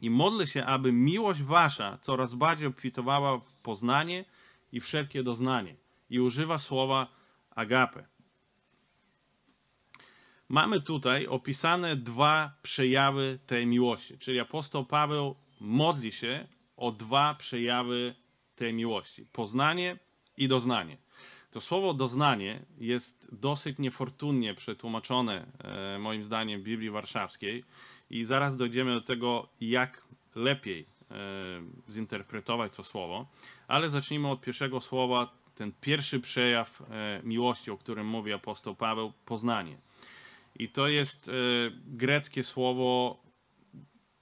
I 0.00 0.10
modli 0.10 0.46
się, 0.46 0.64
aby 0.64 0.92
miłość 0.92 1.42
wasza 1.42 1.98
coraz 2.00 2.34
bardziej 2.34 2.68
obfitowała 2.68 3.38
w 3.38 3.54
poznanie 3.54 4.24
i 4.72 4.80
wszelkie 4.80 5.22
doznanie. 5.22 5.76
I 6.10 6.20
używa 6.20 6.58
słowa 6.58 7.06
agape. 7.50 8.04
Mamy 10.52 10.80
tutaj 10.80 11.26
opisane 11.26 11.96
dwa 11.96 12.52
przejawy 12.62 13.38
tej 13.46 13.66
miłości, 13.66 14.18
czyli 14.18 14.40
apostoł 14.40 14.84
Paweł 14.84 15.34
modli 15.60 16.12
się 16.12 16.46
o 16.76 16.92
dwa 16.92 17.34
przejawy 17.34 18.14
tej 18.56 18.74
miłości: 18.74 19.26
poznanie 19.32 19.98
i 20.36 20.48
doznanie. 20.48 20.96
To 21.50 21.60
słowo 21.60 21.94
doznanie 21.94 22.62
jest 22.78 23.28
dosyć 23.34 23.78
niefortunnie 23.78 24.54
przetłumaczone, 24.54 25.46
e, 25.58 25.98
moim 25.98 26.22
zdaniem, 26.22 26.60
w 26.60 26.64
Biblii 26.64 26.90
Warszawskiej, 26.90 27.64
i 28.10 28.24
zaraz 28.24 28.56
dojdziemy 28.56 28.94
do 28.94 29.00
tego, 29.00 29.48
jak 29.60 30.04
lepiej 30.34 30.86
e, 31.10 31.14
zinterpretować 31.90 32.76
to 32.76 32.84
słowo. 32.84 33.26
Ale 33.68 33.88
zacznijmy 33.88 34.28
od 34.28 34.40
pierwszego 34.40 34.80
słowa, 34.80 35.32
ten 35.54 35.72
pierwszy 35.80 36.20
przejaw 36.20 36.82
e, 36.82 37.20
miłości, 37.24 37.70
o 37.70 37.76
którym 37.76 38.06
mówi 38.06 38.32
apostoł 38.32 38.74
Paweł 38.74 39.12
poznanie. 39.24 39.91
I 40.62 40.68
to 40.68 40.88
jest 40.88 41.28
e, 41.28 41.32
greckie 41.86 42.42
słowo 42.42 43.18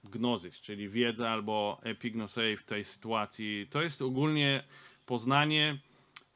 gnozis, 0.03 0.61
czyli 0.61 0.89
wiedza 0.89 1.29
albo 1.29 1.79
epignosei 1.83 2.57
w 2.57 2.63
tej 2.63 2.85
sytuacji. 2.85 3.67
To 3.69 3.81
jest 3.81 4.01
ogólnie 4.01 4.63
poznanie, 5.05 5.79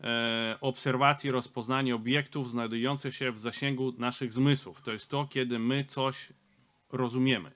e, 0.03 0.57
obserwacji, 0.61 1.31
rozpoznanie 1.31 1.95
obiektów 1.95 2.49
znajdujących 2.49 3.15
się 3.15 3.31
w 3.31 3.39
zasięgu 3.39 3.93
naszych 3.97 4.33
zmysłów. 4.33 4.81
To 4.81 4.91
jest 4.91 5.09
to, 5.09 5.27
kiedy 5.27 5.59
my 5.59 5.85
coś 5.85 6.29
rozumiemy. 6.91 7.51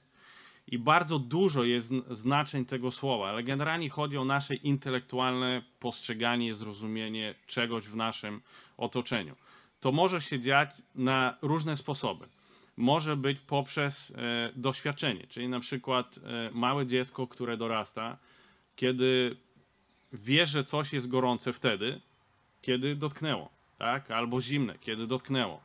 I 0.67 0.79
bardzo 0.79 1.19
dużo 1.19 1.63
jest 1.63 1.93
znaczeń 2.11 2.65
tego 2.65 2.91
słowa, 2.91 3.29
ale 3.29 3.43
generalnie 3.43 3.89
chodzi 3.89 4.17
o 4.17 4.25
nasze 4.25 4.55
intelektualne 4.55 5.61
postrzeganie, 5.79 6.55
zrozumienie 6.55 7.35
czegoś 7.47 7.87
w 7.87 7.95
naszym 7.95 8.41
otoczeniu 8.77 9.35
to 9.79 9.91
może 9.91 10.21
się 10.21 10.39
dziać 10.39 10.69
na 10.95 11.37
różne 11.41 11.77
sposoby. 11.77 12.27
Może 12.79 13.15
być 13.17 13.39
poprzez 13.39 14.12
e, 14.12 14.51
doświadczenie, 14.55 15.27
czyli 15.27 15.50
na 15.50 15.59
przykład 15.59 16.15
e, 16.17 16.51
małe 16.53 16.86
dziecko, 16.86 17.27
które 17.27 17.57
dorasta, 17.57 18.17
kiedy 18.75 19.36
wie, 20.13 20.45
że 20.45 20.63
coś 20.63 20.93
jest 20.93 21.07
gorące 21.09 21.53
wtedy, 21.53 22.01
kiedy 22.62 22.95
dotknęło, 22.95 23.50
tak? 23.77 24.12
albo 24.12 24.41
zimne, 24.41 24.77
kiedy 24.81 25.07
dotknęło. 25.07 25.62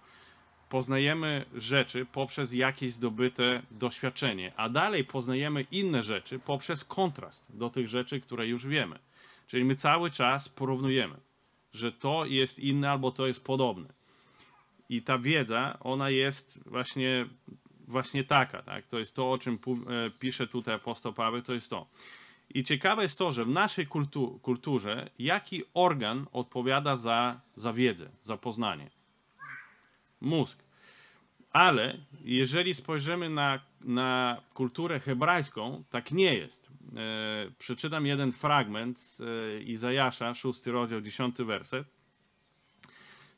Poznajemy 0.69 1.45
rzeczy 1.55 2.07
poprzez 2.13 2.53
jakieś 2.53 2.93
zdobyte 2.93 3.63
doświadczenie, 3.71 4.53
a 4.57 4.69
dalej 4.69 5.05
poznajemy 5.05 5.67
inne 5.71 6.03
rzeczy 6.03 6.39
poprzez 6.39 6.85
kontrast 6.85 7.57
do 7.57 7.71
tych 7.71 7.89
rzeczy, 7.89 8.21
które 8.21 8.47
już 8.47 8.67
wiemy. 8.67 8.99
Czyli 9.47 9.65
my 9.65 9.77
cały 9.77 10.11
czas 10.11 10.49
porównujemy, 10.49 11.17
że 11.73 11.93
to 11.93 12.25
jest 12.27 12.59
inne 12.59 12.91
albo 12.91 13.11
to 13.11 13.27
jest 13.27 13.45
podobne. 13.45 14.04
I 14.89 15.03
ta 15.03 15.19
wiedza, 15.19 15.79
ona 15.81 16.11
jest 16.11 16.61
właśnie, 16.67 17.27
właśnie 17.89 18.25
taka, 18.25 18.63
tak? 18.63 18.87
To 18.87 18.99
jest 18.99 19.17
to, 19.17 19.33
o 19.33 19.39
czym 19.39 19.55
e, 19.55 20.11
pisze 20.11 20.47
tutaj 20.47 20.75
apostoł 20.75 21.13
Paweł, 21.13 21.43
to 21.43 21.55
jest 21.55 21.71
to. 21.71 21.87
I 22.55 22.65
ciekawe 22.65 23.03
jest 23.03 23.19
to, 23.19 23.33
że 23.33 23.45
w 23.45 23.49
naszej 23.49 23.87
kultu 23.87 24.39
kulturze 24.43 25.11
jaki 25.19 25.63
organ 25.75 26.27
odpowiada 26.33 26.97
za, 26.97 27.41
za 27.57 27.73
wiedzę, 27.73 28.11
za 28.23 28.37
poznanie? 28.37 28.91
Mózg. 30.21 30.65
Ale 31.51 31.99
jeżeli 32.25 32.75
spojrzymy 32.75 33.31
na, 33.31 33.61
na 33.81 34.41
kulturę 34.55 35.01
hebrajską, 35.01 35.85
tak 35.91 36.13
nie 36.13 36.35
jest. 36.35 36.69
E, 36.97 37.51
przeczytam 37.59 38.07
jeden 38.07 38.33
fragment 38.33 38.99
z 38.99 39.21
e, 39.21 39.63
Izajasza, 39.63 40.35
6 40.35 40.67
rozdział, 40.67 41.01
10 41.01 41.37
werset. 41.37 41.94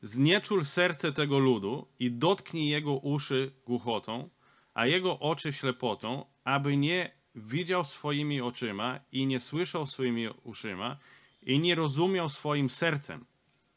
Znieczul 0.06 0.64
serce 0.64 1.12
tego 1.12 1.38
ludu 1.38 1.86
i 1.98 2.10
dotknij 2.10 2.68
jego 2.68 2.92
uszy 2.92 3.52
głuchotą, 3.66 4.28
a 4.74 4.86
jego 4.86 5.18
oczy 5.18 5.52
ślepotą, 5.52 6.24
aby 6.44 6.76
nie 6.76 7.12
widział 7.34 7.84
swoimi 7.84 8.40
oczyma 8.40 9.00
i 9.12 9.26
nie 9.26 9.40
słyszał 9.40 9.86
swoimi 9.86 10.28
uszyma 10.42 10.96
i 11.42 11.58
nie 11.58 11.74
rozumiał 11.74 12.28
swoim 12.28 12.70
sercem, 12.70 13.24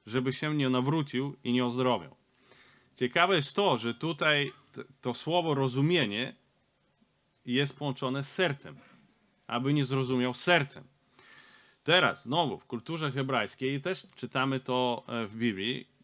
żeby 0.05 0.33
się 0.33 0.55
nie 0.55 0.69
nawrócił 0.69 1.36
i 1.43 1.53
nie 1.53 1.65
ozdrowiał. 1.65 2.15
Ciekawe 2.95 3.36
jest 3.36 3.55
to, 3.55 3.77
że 3.77 3.93
tutaj 3.93 4.51
to 5.01 5.13
słowo 5.13 5.55
rozumienie 5.55 6.36
jest 7.45 7.77
połączone 7.77 8.24
z 8.24 8.31
sercem, 8.31 8.77
aby 9.48 9.74
nie 9.74 9.86
zrozumiał 9.86 10.33
sercem. 10.33 10.83
Teraz 11.83 12.24
znowu 12.24 12.57
w 12.57 12.65
kulturze 12.65 13.12
hebrajskiej 13.12 13.81
też 13.81 14.07
czytamy 14.15 14.59
to 14.59 15.03
e, 15.07 15.27
w 15.27 15.36
Biblii, 15.36 15.99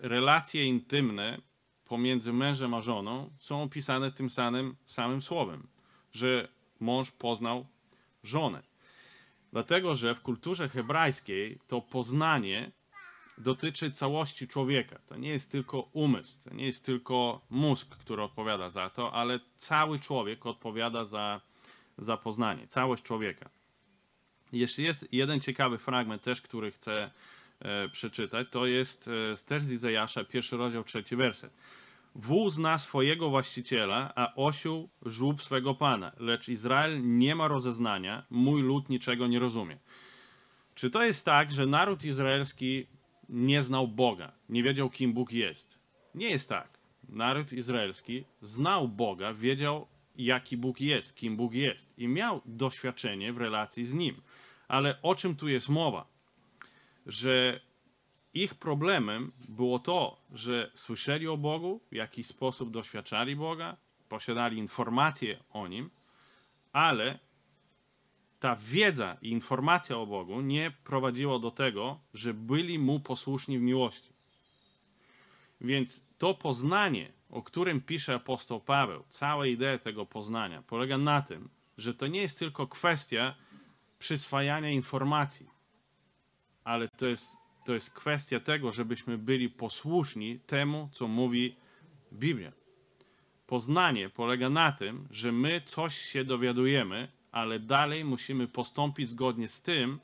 relacje 0.00 0.64
intymne 0.64 1.40
pomiędzy 1.84 2.32
mężem 2.32 2.74
a 2.74 2.80
żoną 2.80 3.30
są 3.38 3.62
opisane 3.62 4.12
tym 4.12 4.30
samym, 4.30 4.76
samym 4.86 5.22
słowem, 5.22 5.68
że 6.12 6.48
mąż 6.80 7.10
poznał 7.10 7.66
żonę. 8.22 8.62
Dlatego, 9.52 9.94
że 9.94 10.14
w 10.14 10.22
kulturze 10.22 10.68
hebrajskiej 10.68 11.58
to 11.66 11.80
poznanie 11.80 12.72
dotyczy 13.38 13.90
całości 13.90 14.48
człowieka. 14.48 14.98
To 15.06 15.16
nie 15.16 15.28
jest 15.28 15.50
tylko 15.50 15.80
umysł, 15.80 16.38
to 16.44 16.54
nie 16.54 16.66
jest 16.66 16.84
tylko 16.84 17.40
mózg, 17.50 17.88
który 17.88 18.22
odpowiada 18.22 18.70
za 18.70 18.90
to, 18.90 19.12
ale 19.12 19.40
cały 19.56 19.98
człowiek 19.98 20.46
odpowiada 20.46 21.04
za, 21.04 21.40
za 21.98 22.16
poznanie, 22.16 22.66
całość 22.66 23.02
człowieka. 23.02 23.50
Jeszcze 24.52 24.82
jest 24.82 25.08
jeden 25.12 25.40
ciekawy 25.40 25.78
fragment 25.78 26.22
też, 26.22 26.42
który 26.42 26.70
chcę 26.70 26.92
e, 27.02 27.10
przeczytać. 27.92 28.48
To 28.50 28.66
jest 28.66 29.08
e, 29.08 29.44
też 29.46 29.62
z 29.62 29.72
Izajasza, 29.72 30.24
pierwszy 30.24 30.56
rozdział, 30.56 30.84
trzeci 30.84 31.16
werset. 31.16 31.52
Wół 32.14 32.50
zna 32.50 32.78
swojego 32.78 33.30
właściciela, 33.30 34.12
a 34.14 34.34
osioł 34.34 34.88
żłób 35.06 35.42
swego 35.42 35.74
pana, 35.74 36.12
lecz 36.18 36.48
Izrael 36.48 37.18
nie 37.18 37.34
ma 37.34 37.48
rozeznania, 37.48 38.26
mój 38.30 38.62
lud 38.62 38.88
niczego 38.88 39.26
nie 39.26 39.38
rozumie. 39.38 39.78
Czy 40.74 40.90
to 40.90 41.04
jest 41.04 41.24
tak, 41.24 41.52
że 41.52 41.66
naród 41.66 42.04
izraelski 42.04 42.86
nie 43.28 43.62
znał 43.62 43.88
Boga, 43.88 44.32
nie 44.48 44.62
wiedział, 44.62 44.90
kim 44.90 45.12
Bóg 45.12 45.32
jest? 45.32 45.78
Nie 46.14 46.30
jest 46.30 46.48
tak. 46.48 46.78
Naród 47.08 47.52
izraelski 47.52 48.24
znał 48.42 48.88
Boga, 48.88 49.34
wiedział, 49.34 49.86
jaki 50.16 50.56
Bóg 50.56 50.80
jest, 50.80 51.16
kim 51.16 51.36
Bóg 51.36 51.52
jest 51.52 51.98
i 51.98 52.08
miał 52.08 52.40
doświadczenie 52.46 53.32
w 53.32 53.38
relacji 53.38 53.84
z 53.84 53.94
Nim. 53.94 54.22
Ale 54.68 55.02
o 55.02 55.14
czym 55.14 55.36
tu 55.36 55.48
jest 55.48 55.68
mowa? 55.68 56.15
Że 57.06 57.60
ich 58.34 58.54
problemem 58.54 59.32
było 59.48 59.78
to, 59.78 60.20
że 60.32 60.70
słyszeli 60.74 61.28
o 61.28 61.36
Bogu, 61.36 61.80
w 61.90 61.94
jakiś 61.94 62.26
sposób 62.26 62.70
doświadczali 62.70 63.36
Boga, 63.36 63.76
posiadali 64.08 64.58
informacje 64.58 65.38
o 65.50 65.68
Nim, 65.68 65.90
ale 66.72 67.18
ta 68.38 68.56
wiedza 68.56 69.16
i 69.22 69.30
informacja 69.30 69.98
o 69.98 70.06
Bogu 70.06 70.40
nie 70.40 70.72
prowadziła 70.84 71.38
do 71.38 71.50
tego, 71.50 72.00
że 72.14 72.34
byli 72.34 72.78
Mu 72.78 73.00
posłuszni 73.00 73.58
w 73.58 73.62
miłości. 73.62 74.12
Więc 75.60 76.04
to 76.18 76.34
poznanie, 76.34 77.12
o 77.30 77.42
którym 77.42 77.80
pisze 77.80 78.14
apostoł 78.14 78.60
Paweł, 78.60 79.04
cała 79.08 79.46
idea 79.46 79.78
tego 79.78 80.06
poznania 80.06 80.62
polega 80.62 80.98
na 80.98 81.22
tym, 81.22 81.48
że 81.78 81.94
to 81.94 82.06
nie 82.06 82.20
jest 82.20 82.38
tylko 82.38 82.66
kwestia 82.66 83.34
przyswajania 83.98 84.70
informacji, 84.70 85.55
ale 86.66 86.88
to 86.88 87.06
jest, 87.06 87.36
to 87.64 87.74
jest 87.74 87.90
kwestia 87.90 88.40
tego, 88.40 88.72
żebyśmy 88.72 89.18
byli 89.18 89.50
posłuszni 89.50 90.40
temu, 90.40 90.88
co 90.92 91.08
mówi 91.08 91.56
Biblia. 92.12 92.52
Poznanie 93.46 94.10
polega 94.10 94.50
na 94.50 94.72
tym, 94.72 95.08
że 95.10 95.32
my 95.32 95.60
coś 95.64 95.98
się 95.98 96.24
dowiadujemy, 96.24 97.08
ale 97.32 97.60
dalej 97.60 98.04
musimy 98.04 98.48
postąpić 98.48 99.08
zgodnie 99.08 99.48
z 99.48 99.62
tym, 99.62 100.00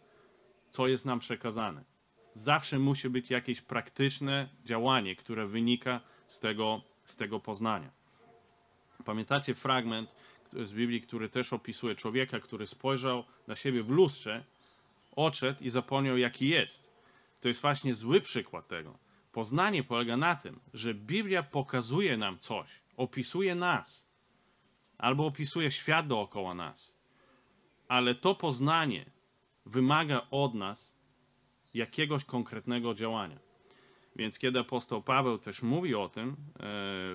co 0.71 0.89
jest 0.89 1.05
nam 1.05 1.19
przekazane. 1.19 1.85
Zawsze 2.33 2.79
musi 2.79 3.11
być 3.11 3.31
jakieś 3.31 3.61
praktyczne 3.61 4.49
działanie, 4.65 5.17
które 5.17 5.47
wynika 5.47 6.01
z 6.27 6.41
tego, 6.41 6.83
z 7.05 7.17
tego 7.17 7.41
poznania. 7.41 7.91
Pamiętacie 9.05 9.55
fragment 9.55 10.15
z 10.53 10.73
Biblii, 10.73 11.01
który 11.01 11.29
też 11.29 11.53
opisuje 11.53 11.95
człowieka, 11.95 12.41
który 12.41 12.67
spojrzał 12.67 13.25
na 13.47 13.57
siebie 13.57 13.83
w 13.83 13.91
lustrze, 13.91 14.45
odszedł 15.17 15.65
i 15.65 15.71
zapomniał, 15.71 16.19
jaki 16.19 16.49
jest. 16.49 16.93
To 17.41 17.49
jest 17.49 17.63
właśnie 17.63 17.95
zły 17.95 18.21
przykład 18.21 18.69
tego. 18.69 18.99
Poznanie 19.33 19.85
polega 19.85 20.17
na 20.17 20.37
tym, 20.37 20.61
że 20.75 20.95
Biblia 20.95 21.43
pokazuje 21.43 22.17
nam 22.17 22.39
coś, 22.39 22.69
opisuje 22.97 23.55
nas, 23.55 24.05
albo 24.99 25.27
opisuje 25.27 25.71
świat 25.71 26.07
dookoła 26.07 26.55
nas. 26.55 26.93
Ale 27.89 28.15
to 28.15 28.35
poznanie 28.35 29.07
wymaga 29.67 30.27
od 30.31 30.55
nas 30.55 30.93
jakiegoś 31.75 32.25
konkretnego 32.25 32.95
działania. 32.95 33.39
Więc 34.17 34.39
kiedy 34.39 34.59
apostoł 34.59 35.03
Paweł 35.03 35.39
też 35.39 35.63
mówi 35.63 35.95
o 35.95 36.09
tym 36.09 36.31
e, 36.31 36.35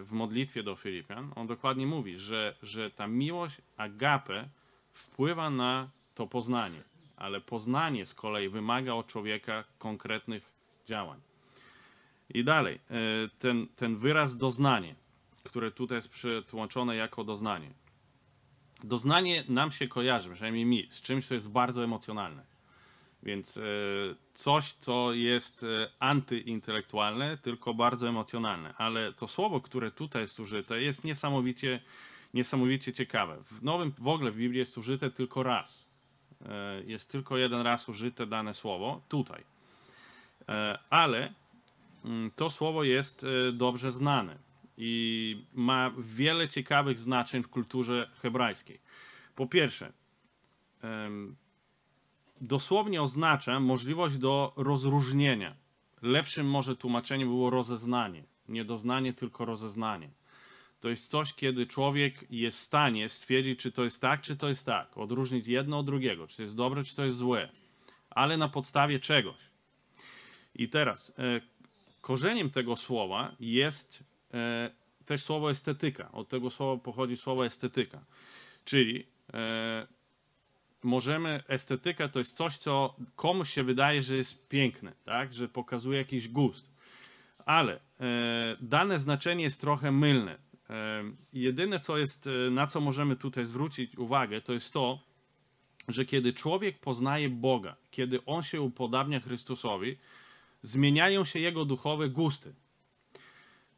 w 0.02 0.08
modlitwie 0.12 0.64
do 0.64 0.76
Filipian, 0.76 1.34
on 1.36 1.48
dokładnie 1.48 1.88
mówi, 1.88 2.18
że, 2.20 2.56
że 2.62 2.92
ta 2.92 3.08
miłość 3.08 3.58
agape 3.78 4.50
wpływa 4.94 5.50
na 5.50 5.90
to 6.16 6.28
poznanie, 6.28 6.84
ale 7.18 7.42
poznanie 7.42 8.06
z 8.06 8.14
kolei 8.14 8.50
wymaga 8.50 8.94
od 8.94 9.08
człowieka 9.08 9.64
konkretnych 9.78 10.52
działań. 10.86 11.20
I 12.34 12.44
dalej, 12.44 12.76
e, 12.76 12.80
ten, 13.40 13.68
ten 13.76 13.98
wyraz 13.98 14.38
doznanie, 14.38 14.96
które 15.44 15.72
tutaj 15.72 15.98
jest 15.98 16.10
przetłumaczone 16.10 16.96
jako 16.96 17.24
doznanie. 17.24 17.72
Doznanie 18.84 19.44
nam 19.50 19.72
się 19.72 19.88
kojarzy, 19.88 20.30
przynajmniej 20.34 20.66
mi, 20.66 20.88
z 20.92 21.02
czymś, 21.02 21.28
co 21.28 21.34
jest 21.34 21.50
bardzo 21.50 21.84
emocjonalne 21.84 22.58
więc 23.24 23.58
e, 23.58 23.62
coś, 24.34 24.74
co 24.74 25.14
jest 25.14 25.64
e, 25.64 25.90
antyintelektualne, 26.00 27.38
tylko 27.38 27.74
bardzo 27.74 28.10
emocjonalne. 28.10 28.74
Ale 28.78 29.14
to 29.14 29.28
słowo, 29.28 29.62
które 29.62 29.92
tutaj 29.92 30.22
jest 30.22 30.40
użyte, 30.40 30.82
jest 30.82 31.04
niesamowicie, 31.04 31.80
niesamowicie 32.34 32.94
ciekawe. 32.94 33.44
W 33.44 33.64
Nowym, 33.64 33.94
w 33.98 34.08
ogóle 34.08 34.32
w 34.32 34.38
Biblii 34.38 34.60
jest 34.60 34.78
użyte 34.78 35.12
tylko 35.12 35.44
raz. 35.44 35.87
E, 36.46 36.84
jest 36.84 37.12
tylko 37.12 37.38
jeden 37.38 37.62
raz 37.62 37.90
użyte 37.90 38.28
dane 38.28 38.54
słowo, 38.54 39.02
tutaj. 39.10 39.44
Ale 40.90 41.34
mm, 42.06 42.32
to 42.36 42.50
słowo 42.50 42.84
jest 42.84 43.26
dobrze 43.54 43.92
znane 43.92 44.38
i 44.78 45.46
ma 45.54 45.92
wiele 45.98 46.50
ciekawych 46.50 47.00
znaczeń 47.00 47.44
w 47.44 47.48
kulturze 47.50 48.10
hebrajskiej. 48.22 48.80
Po 49.36 49.48
pierwsze, 49.48 49.94
dosłownie 52.42 53.02
oznacza 53.02 53.60
możliwość 53.60 54.18
do 54.18 54.54
rozróżnienia. 54.56 55.56
Lepszym 56.02 56.50
może 56.50 56.76
tłumaczeniem 56.76 57.28
było 57.28 57.50
rozeznanie. 57.50 58.24
Nie 58.50 58.66
doznanie, 58.66 59.14
tylko 59.14 59.46
rozeznanie. 59.46 60.10
To 60.80 60.90
jest 60.90 61.10
coś, 61.10 61.34
kiedy 61.34 61.68
człowiek 61.68 62.26
jest 62.30 62.58
w 62.58 62.62
stanie 62.62 63.10
stwierdzić, 63.10 63.60
czy 63.60 63.72
to 63.72 63.84
jest 63.84 64.02
tak, 64.02 64.22
czy 64.22 64.36
to 64.36 64.50
jest 64.50 64.66
tak. 64.66 64.98
Odróżnić 64.98 65.48
jedno 65.48 65.80
od 65.80 65.86
drugiego, 65.86 66.28
czy 66.28 66.38
to 66.38 66.44
jest 66.44 66.56
dobre, 66.56 66.84
czy 66.84 66.96
to 66.96 67.06
jest 67.06 67.18
złe. 67.18 67.50
Ale 68.10 68.38
na 68.38 68.50
podstawie 68.50 69.00
czegoś. 69.00 69.48
I 70.56 70.70
teraz, 70.70 71.14
e, 71.20 71.42
korzeniem 72.02 72.50
tego 72.50 72.76
słowa 72.76 73.36
jest 73.40 74.04
e, 74.34 74.72
też 75.06 75.24
słowo 75.24 75.52
estetyka. 75.52 76.12
Od 76.12 76.30
tego 76.30 76.52
słowa 76.52 76.82
pochodzi 76.84 77.18
słowo 77.18 77.46
estetyka. 77.46 78.06
Czyli 78.66 79.06
e, 79.34 79.88
możemy, 80.84 81.44
estetyka 81.48 82.10
to 82.10 82.20
jest 82.20 82.38
coś, 82.38 82.58
co 82.58 82.96
komuś 83.16 83.54
się 83.54 83.64
wydaje, 83.64 84.04
że 84.04 84.16
jest 84.16 84.48
piękne, 84.50 84.94
tak? 85.06 85.34
że 85.34 85.48
pokazuje 85.48 85.98
jakiś 85.98 86.28
gust. 86.28 86.70
Ale 87.46 87.80
dane 88.62 89.00
znaczenie 89.00 89.44
jest 89.44 89.62
trochę 89.62 89.92
mylne. 89.92 90.38
Jedyne, 91.34 91.80
co 91.80 91.98
jest, 91.98 92.28
e, 92.28 92.52
na 92.52 92.68
co 92.68 92.82
możemy 92.82 93.16
tutaj 93.16 93.46
zwrócić 93.46 93.98
uwagę, 93.98 94.42
to 94.42 94.54
jest 94.54 94.74
to, 94.74 95.00
że 95.88 96.06
kiedy 96.06 96.34
człowiek 96.34 96.80
poznaje 96.80 97.30
Boga, 97.30 97.76
kiedy 97.92 98.26
on 98.26 98.44
się 98.44 98.62
upodabnia 98.62 99.20
Chrystusowi, 99.20 99.98
zmieniają 100.62 101.26
się 101.26 101.40
jego 101.40 101.66
duchowe 101.66 102.10
gusty. 102.10 102.54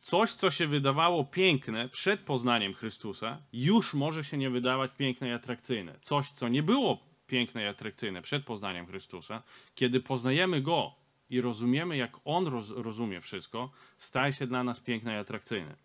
Coś, 0.02 0.34
co 0.34 0.52
się 0.52 0.68
wydawało 0.68 1.26
piękne 1.26 1.90
przed 1.90 2.20
poznaniem 2.20 2.74
Chrystusa, 2.74 3.42
już 3.54 3.94
może 3.94 4.24
się 4.24 4.38
nie 4.38 4.50
wydawać 4.50 4.92
piękne 4.98 5.30
i 5.30 5.32
atrakcyjne. 5.32 6.00
Coś, 6.02 6.32
co 6.32 6.48
nie 6.48 6.64
było 6.64 7.00
piękne 7.28 7.64
i 7.64 7.68
atrakcyjne 7.68 8.22
przed 8.22 8.46
poznaniem 8.46 8.86
Chrystusa, 8.86 9.44
kiedy 9.76 10.00
poznajemy 10.00 10.62
Go 10.62 10.96
i 11.30 11.42
rozumiemy, 11.42 11.98
jak 11.98 12.18
On 12.26 12.48
roz, 12.48 12.70
rozumie 12.70 13.22
wszystko, 13.22 13.72
staje 13.98 14.34
się 14.34 14.48
dla 14.48 14.64
nas 14.64 14.80
piękne 14.80 15.14
i 15.14 15.18
atrakcyjne. 15.18 15.76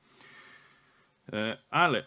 E, 1.32 1.58
ale 1.70 1.98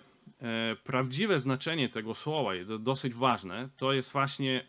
e, 0.41 0.75
prawdziwe 0.83 1.39
znaczenie 1.39 1.89
tego 1.89 2.15
słowa, 2.15 2.51
dosyć 2.79 3.13
ważne, 3.13 3.69
to 3.77 3.93
jest 3.93 4.11
właśnie 4.11 4.63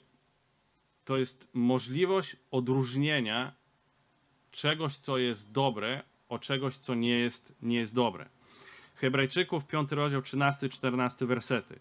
to 1.09 1.17
jest 1.17 1.49
możliwość 1.55 2.37
odróżnienia 2.51 3.53
czegoś, 4.51 4.97
co 4.97 5.19
jest 5.19 5.53
dobre, 5.53 6.03
o 6.29 6.39
czegoś, 6.39 6.77
co 6.77 6.95
nie 6.95 7.19
jest, 7.19 7.53
nie 7.63 7.77
jest 7.77 7.95
dobre. 7.95 8.29
Hebrajczyków, 8.95 9.67
5 9.67 9.93
rozdział, 9.93 10.21
13-14 10.21 11.27
wersety. 11.27 11.81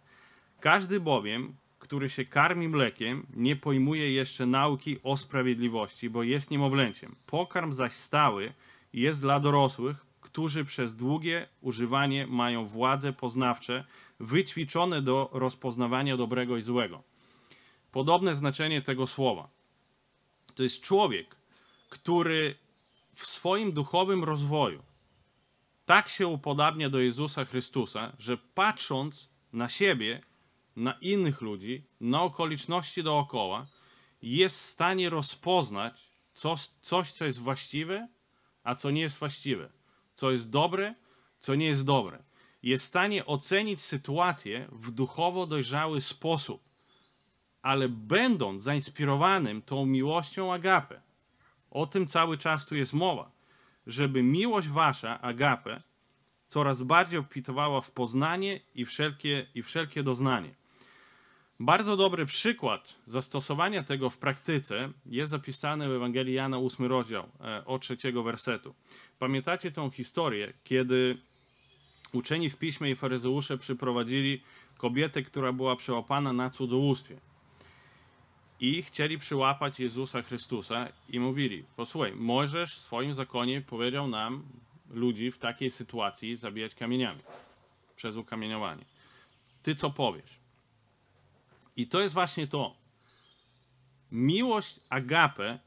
Każdy 0.59 0.99
bowiem, 0.99 1.55
który 1.79 2.09
się 2.09 2.25
karmi 2.25 2.69
mlekiem, 2.69 3.25
nie 3.35 3.55
pojmuje 3.55 4.11
jeszcze 4.11 4.45
nauki 4.45 4.97
o 5.03 5.17
sprawiedliwości, 5.17 6.09
bo 6.09 6.23
jest 6.23 6.51
niemowlęciem. 6.51 7.15
Pokarm 7.25 7.73
zaś 7.73 7.93
stały 7.93 8.53
jest 8.93 9.21
dla 9.21 9.39
dorosłych, 9.39 10.05
którzy 10.27 10.65
przez 10.65 10.95
długie 10.95 11.47
używanie 11.61 12.27
mają 12.27 12.65
władze 12.65 13.13
poznawcze, 13.13 13.85
wyćwiczone 14.19 15.01
do 15.01 15.29
rozpoznawania 15.33 16.17
dobrego 16.17 16.57
i 16.57 16.61
złego. 16.61 17.03
Podobne 17.91 18.35
znaczenie 18.35 18.81
tego 18.81 19.07
słowa. 19.07 19.49
To 20.55 20.63
jest 20.63 20.81
człowiek, 20.81 21.35
który 21.89 22.55
w 23.13 23.25
swoim 23.25 23.71
duchowym 23.71 24.23
rozwoju 24.23 24.83
tak 25.85 26.09
się 26.09 26.27
upodabnia 26.27 26.89
do 26.89 26.99
Jezusa 26.99 27.45
Chrystusa, 27.45 28.13
że 28.19 28.37
patrząc 28.37 29.29
na 29.53 29.69
siebie, 29.69 30.21
na 30.75 30.93
innych 31.01 31.41
ludzi, 31.41 31.83
na 32.01 32.21
okoliczności 32.21 33.03
dookoła, 33.03 33.67
jest 34.21 34.57
w 34.57 34.61
stanie 34.61 35.09
rozpoznać 35.09 36.11
coś, 36.33 36.67
coś, 36.81 37.11
co 37.11 37.25
jest 37.25 37.39
właściwe, 37.39 38.07
a 38.63 38.75
co 38.75 38.91
nie 38.91 39.01
jest 39.01 39.17
właściwe, 39.17 39.76
co 40.17 40.31
jest 40.31 40.49
dobre, 40.49 40.95
co 41.39 41.55
nie 41.55 41.65
jest 41.65 41.85
dobre. 41.85 42.23
Jest 42.63 42.83
w 42.83 42.87
stanie 42.87 43.25
ocenić 43.25 43.81
sytuację 43.81 44.67
w 44.71 44.91
duchowo 44.91 45.47
dojrzały 45.47 46.01
sposób, 46.01 46.63
ale 47.61 47.89
będąc 47.89 48.63
zainspirowanym 48.63 49.61
tą 49.61 49.85
miłością 49.85 50.53
agapę. 50.53 51.01
O 51.71 51.85
tym 51.87 52.07
cały 52.07 52.37
czas 52.37 52.65
tu 52.65 52.75
jest 52.75 52.93
mowa, 52.93 53.31
żeby 53.87 54.23
miłość 54.23 54.67
wasza, 54.67 55.21
agapę, 55.21 55.81
coraz 56.47 56.83
bardziej 56.83 57.19
obfitowała 57.19 57.81
w 57.81 57.91
poznanie 57.91 58.59
i 58.75 58.85
wszelkie, 58.85 59.47
i 59.55 59.63
wszelkie 59.63 60.03
doznanie. 60.03 60.55
Bardzo 61.59 61.97
dobry 61.97 62.25
przykład 62.25 62.95
zastosowania 63.05 63.83
tego 63.83 64.09
w 64.09 64.17
praktyce 64.17 64.89
jest 65.05 65.31
zapisany 65.31 65.89
w 65.89 65.91
Ewangelii 65.91 66.33
Jana 66.33 66.57
8 66.57 66.85
rozdział 66.85 67.29
e, 67.41 67.65
od 67.65 67.81
trzeciego 67.81 68.23
wersetu. 68.23 68.75
Pamiętacie 69.19 69.71
tą 69.71 69.89
historię, 69.89 70.53
kiedy 70.63 71.17
uczeni 72.13 72.49
w 72.49 72.57
piśmie 72.57 72.91
i 72.91 72.95
faryzeusze 72.95 73.57
przyprowadzili 73.57 74.41
kobietę, 74.77 75.23
która 75.23 75.53
była 75.53 75.75
przełapana 75.75 76.33
na 76.33 76.49
cudzołóstwie. 76.49 77.17
I 78.59 78.83
chcieli 78.83 79.17
przyłapać 79.17 79.79
Jezusa 79.79 80.21
Chrystusa 80.21 80.87
i 81.09 81.19
mówili, 81.19 81.63
posłuchaj, 81.75 82.13
Mojżesz 82.15 82.75
w 82.75 82.79
swoim 82.79 83.13
zakonie 83.13 83.61
powiedział 83.61 84.07
nam, 84.07 84.43
ludzi 84.89 85.31
w 85.31 85.37
takiej 85.37 85.71
sytuacji, 85.71 86.35
zabijać 86.35 86.75
kamieniami 86.75 87.21
przez 87.95 88.15
ukamieniowanie. 88.15 88.85
Ty 89.63 89.75
co 89.75 89.89
powiesz? 89.89 90.36
I 91.77 91.87
to 91.87 92.01
jest 92.01 92.13
właśnie 92.13 92.47
to. 92.47 92.77
Miłość 94.11 94.79
agape 94.89 95.59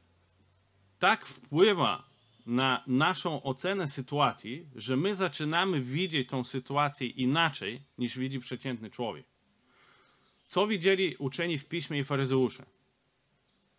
tak 0.99 1.25
wpływa 1.25 2.09
na 2.45 2.83
naszą 2.87 3.43
ocenę 3.43 3.87
sytuacji, 3.87 4.65
że 4.75 4.97
my 4.97 5.15
zaczynamy 5.15 5.81
widzieć 5.81 6.29
tą 6.29 6.43
sytuację 6.43 7.07
inaczej 7.07 7.81
niż 7.97 8.17
widzi 8.17 8.39
przeciętny 8.39 8.89
człowiek. 8.89 9.25
Co 10.45 10.67
widzieli 10.67 11.15
uczeni 11.15 11.57
w 11.57 11.65
piśmie 11.65 11.99
i 11.99 12.03
faryzeusze? 12.03 12.65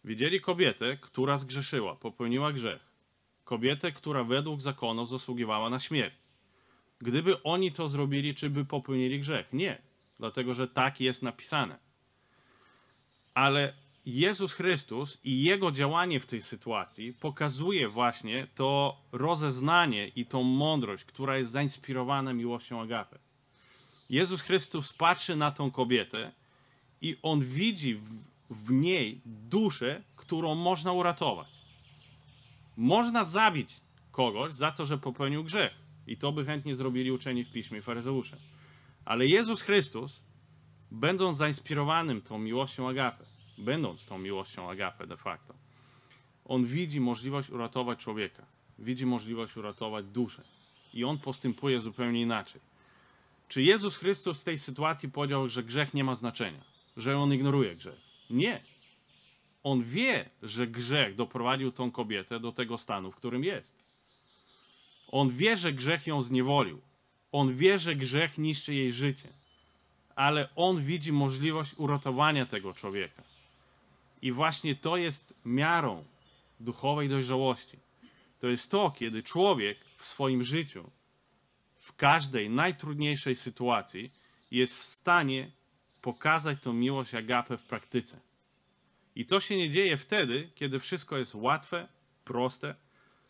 Widzieli 0.05 0.41
kobietę, 0.41 0.97
która 0.97 1.39
zgrzeszyła, 1.39 1.97
popełniła 1.97 2.53
grzech. 2.53 2.93
Kobietę, 3.45 3.93
która 3.93 4.25
według 4.25 4.61
zakonu 4.61 5.07
zasługiwała 5.07 5.71
na 5.71 5.81
śmierć. 5.81 6.15
Gdyby 6.99 7.43
oni 7.43 7.73
to 7.73 7.89
zrobili, 7.89 8.35
czy 8.35 8.51
by 8.51 8.65
popełnili 8.65 9.21
grzech? 9.21 9.53
Nie, 9.53 9.83
dlatego 10.19 10.55
że 10.55 10.69
tak 10.69 11.01
jest 11.01 11.23
napisane. 11.23 11.92
Ale 13.35 13.75
Jezus 14.07 14.55
Chrystus 14.55 15.19
i 15.25 15.43
Jego 15.43 15.73
działanie 15.73 16.21
w 16.21 16.27
tej 16.27 16.43
sytuacji 16.43 17.13
pokazuje 17.13 17.89
właśnie 17.89 18.47
to 18.55 18.97
rozeznanie 19.13 20.09
i 20.09 20.27
tą 20.27 20.43
mądrość, 20.43 21.05
która 21.05 21.39
jest 21.39 21.51
zainspirowana 21.51 22.33
miłością 22.33 22.81
Agapy. 22.81 23.19
Jezus 24.11 24.43
Chrystus 24.43 24.93
patrzy 24.93 25.37
na 25.37 25.51
tą 25.51 25.71
kobietę 25.71 26.33
i 27.01 27.17
On 27.23 27.41
widzi 27.41 28.01
w, 28.51 28.71
niej 28.71 29.21
duszę, 29.27 30.03
którą 30.17 30.55
można 30.55 30.93
uratować. 30.93 31.49
Można 32.77 33.25
zabić 33.25 33.71
kogoś 34.11 34.55
za 34.55 34.73
to, 34.73 34.87
że 34.87 34.99
popełnił 34.99 35.45
grzech. 35.45 35.73
I 36.07 36.17
to 36.17 36.33
by 36.33 36.45
chętnie 36.45 36.77
zrobili 36.77 37.13
uczeni 37.13 37.45
w 37.45 37.53
piśmie 37.53 37.83
faryzeusze. 37.83 38.37
Ale 39.05 39.27
Jezus 39.27 39.63
Chrystus, 39.63 40.23
będąc 40.93 41.37
zainspirowanym 41.37 42.23
tą 42.23 42.39
miłością 42.39 42.89
agapę, 42.89 43.25
będąc 43.59 44.07
tą 44.07 44.19
miłością 44.19 44.71
agapę 44.71 45.07
de 45.07 45.17
facto, 45.17 45.55
on 46.45 46.65
widzi 46.67 47.01
możliwość 47.01 47.51
uratować 47.51 47.99
człowieka. 47.99 48.47
Widzi 48.79 49.07
możliwość 49.07 49.57
uratować 49.57 50.07
duszę. 50.07 50.43
I 50.95 51.05
on 51.05 51.19
postępuje 51.19 51.81
zupełnie 51.81 52.21
inaczej. 52.21 52.61
Czy 53.49 53.63
Jezus 53.63 53.97
Chrystus 53.97 54.41
w 54.41 54.45
tej 54.45 54.59
sytuacji 54.59 55.09
powiedział, 55.09 55.49
że 55.49 55.63
grzech 55.63 55.95
nie 55.95 56.05
ma 56.05 56.15
znaczenia? 56.15 56.65
Że 56.97 57.19
on 57.19 57.35
ignoruje 57.35 57.77
grzech? 57.77 58.01
Nie. 58.31 58.63
On 59.63 59.83
wie, 59.83 60.31
że 60.43 60.67
grzech 60.67 61.15
doprowadził 61.15 61.73
tą 61.73 61.91
kobietę 61.91 62.41
do 62.41 62.53
tego 62.53 62.79
stanu, 62.79 63.13
w 63.13 63.17
którym 63.17 63.45
jest. 63.45 63.77
On 65.09 65.31
wie, 65.31 65.57
że 65.57 65.73
grzech 65.73 66.07
ją 66.07 66.23
zniewolił. 66.23 66.81
On 67.33 67.57
wie, 67.57 67.79
że 67.79 67.97
grzech 67.97 68.39
niszczy 68.39 68.75
jej 68.75 68.93
życie. 68.93 69.29
Ale 70.17 70.49
on 70.57 70.85
widzi 70.85 71.13
możliwość 71.13 71.75
uratowania 71.77 72.47
tego 72.47 72.75
człowieka. 72.75 73.23
I 74.23 74.33
właśnie 74.33 74.77
to 74.77 74.97
jest 74.97 75.35
miarą 75.45 76.05
duchowej 76.61 77.09
dojrzałości. 77.09 77.77
To 78.41 78.47
jest 78.47 78.71
to, 78.71 78.91
kiedy 78.91 79.23
człowiek 79.23 79.79
w 79.97 80.07
swoim 80.07 80.45
życiu, 80.45 80.91
w 81.81 81.97
każdej 81.97 82.51
najtrudniejszej 82.51 83.37
sytuacji, 83.37 84.13
jest 84.51 84.77
w 84.77 84.83
stanie 84.83 85.51
pokazać 86.03 86.61
tą 86.61 86.73
miłość 86.73 87.15
agapę 87.15 87.57
w 87.57 87.63
praktyce. 87.63 88.21
I 89.15 89.27
to 89.27 89.41
się 89.41 89.57
nie 89.57 89.71
dzieje 89.71 89.97
wtedy, 89.97 90.51
kiedy 90.55 90.81
wszystko 90.81 91.19
jest 91.19 91.35
łatwe, 91.35 91.89
proste. 92.25 92.75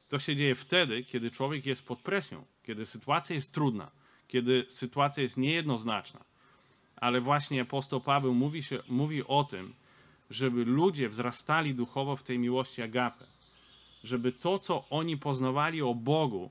To 0.09 0.19
się 0.19 0.37
dzieje 0.37 0.55
wtedy, 0.55 1.05
kiedy 1.05 1.31
człowiek 1.31 1.67
jest 1.67 1.87
pod 1.87 1.99
presją, 1.99 2.45
kiedy 2.63 2.87
sytuacja 2.87 3.35
jest 3.35 3.55
trudna, 3.55 3.91
kiedy 4.29 4.65
sytuacja 4.69 5.23
jest 5.23 5.37
niejednoznaczna. 5.37 6.25
Ale 7.03 7.21
właśnie 7.21 7.63
apostoł 7.63 8.01
Paweł 8.01 8.35
mówi, 8.35 8.63
się, 8.63 8.79
mówi 8.89 9.25
o 9.25 9.45
tym, 9.45 9.75
żeby 10.31 10.65
ludzie 10.65 11.09
wzrastali 11.09 11.75
duchowo 11.75 12.17
w 12.17 12.23
tej 12.23 12.39
miłości 12.39 12.83
agapę. 12.83 13.25
Żeby 14.05 14.33
to, 14.33 14.59
co 14.59 14.85
oni 14.91 15.17
poznawali 15.17 15.83
o 15.83 15.95
Bogu, 15.95 16.51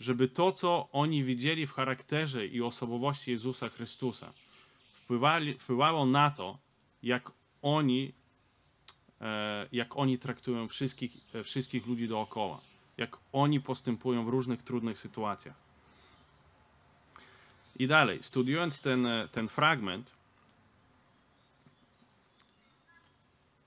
żeby 0.00 0.28
to, 0.28 0.52
co 0.52 0.88
oni 0.92 1.24
widzieli 1.24 1.66
w 1.66 1.72
charakterze 1.72 2.46
i 2.46 2.62
osobowości 2.62 3.30
Jezusa 3.30 3.68
Chrystusa, 3.68 4.32
wpływali, 4.92 5.54
wpływało 5.54 6.06
na 6.06 6.30
to, 6.30 6.58
jak 7.02 7.32
oni, 7.62 8.12
e, 9.20 9.68
jak 9.72 9.96
oni 9.96 10.18
traktują 10.18 10.68
wszystkich, 10.68 11.16
e, 11.34 11.44
wszystkich 11.44 11.86
ludzi 11.86 12.08
dookoła, 12.08 12.60
jak 12.96 13.16
oni 13.32 13.60
postępują 13.60 14.24
w 14.24 14.28
różnych 14.28 14.62
trudnych 14.62 14.98
sytuacjach. 14.98 15.61
I 17.82 17.86
dalej, 17.86 18.18
studiując 18.22 18.80
ten, 18.80 19.06
e, 19.06 19.28
ten 19.32 19.48
fragment, 19.48 20.10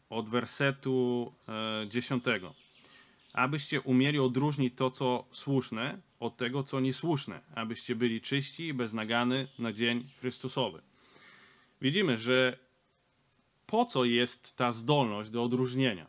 od 0.10 0.30
wersetu 0.30 1.34
dziesiątego, 1.88 2.54
abyście 3.34 3.82
umieli 3.82 4.20
odróżnić 4.20 4.74
to, 4.78 4.92
co 4.92 5.26
słuszne, 5.32 6.00
od 6.20 6.38
tego, 6.38 6.64
co 6.64 6.80
niesłuszne, 6.80 7.40
abyście 7.56 7.96
byli 7.96 8.22
czyści 8.22 8.68
i 8.68 8.74
beznagany 8.74 9.48
na 9.60 9.74
dzień 9.74 10.10
Chrystusowy. 10.20 10.82
Widzimy, 11.82 12.18
że 12.18 12.58
po 13.68 13.86
co 13.86 14.06
jest 14.06 14.56
ta 14.56 14.72
zdolność 14.72 15.30
do 15.30 15.44
odróżnienia? 15.44 16.08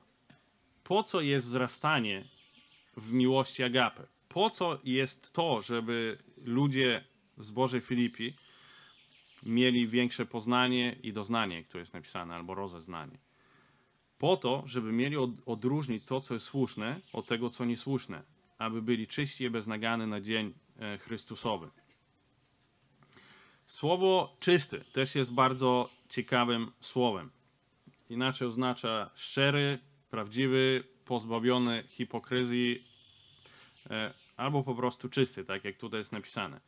Po 0.84 1.02
co 1.02 1.20
jest 1.20 1.46
wzrastanie 1.46 2.24
w 2.96 3.12
miłości 3.12 3.62
agapy? 3.62 4.06
Po 4.28 4.50
co 4.50 4.78
jest 4.84 5.32
to, 5.32 5.62
żeby 5.62 6.18
ludzie 6.44 7.04
z 7.38 7.50
Bożej 7.50 7.80
Filipi 7.80 8.34
mieli 9.42 9.88
większe 9.88 10.26
poznanie 10.26 10.96
i 11.02 11.12
doznanie, 11.12 11.64
to 11.64 11.78
jest 11.78 11.94
napisane, 11.94 12.34
albo 12.34 12.54
rozeznanie? 12.54 13.18
Po 14.18 14.36
to, 14.36 14.62
żeby 14.66 14.92
mieli 14.92 15.16
odróżnić 15.46 16.04
to, 16.04 16.20
co 16.20 16.34
jest 16.34 16.46
słuszne, 16.46 17.00
od 17.12 17.26
tego, 17.26 17.50
co 17.50 17.64
niesłuszne, 17.64 18.22
aby 18.58 18.82
byli 18.82 19.06
czyści 19.06 19.44
i 19.44 19.50
na 20.06 20.20
dzień 20.20 20.54
e, 20.78 20.98
Chrystusowy. 20.98 21.70
Słowo 23.66 24.36
czysty 24.40 24.84
też 24.92 25.14
jest 25.14 25.32
bardzo 25.32 25.90
ciekawym 26.08 26.72
słowem 26.80 27.30
inaczej 28.10 28.48
oznacza 28.48 29.10
szczery, 29.14 29.78
prawdziwy, 30.10 30.84
pozbawiony 31.04 31.84
hipokryzji, 31.88 32.84
e, 33.90 34.14
albo 34.36 34.62
po 34.62 34.74
prostu 34.74 35.08
czysty, 35.08 35.44
tak 35.44 35.64
jak 35.64 35.76
tutaj 35.76 36.00
jest 36.00 36.12
napisane. 36.12 36.60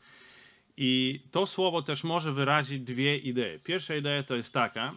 I 0.80 1.20
to 1.30 1.46
słowo 1.46 1.82
też 1.82 2.04
może 2.04 2.32
wyrazić 2.32 2.82
dwie 2.82 3.16
idee. 3.16 3.58
Pierwsza 3.64 3.94
idea 3.94 4.22
to 4.22 4.36
jest 4.36 4.52
taka, 4.52 4.94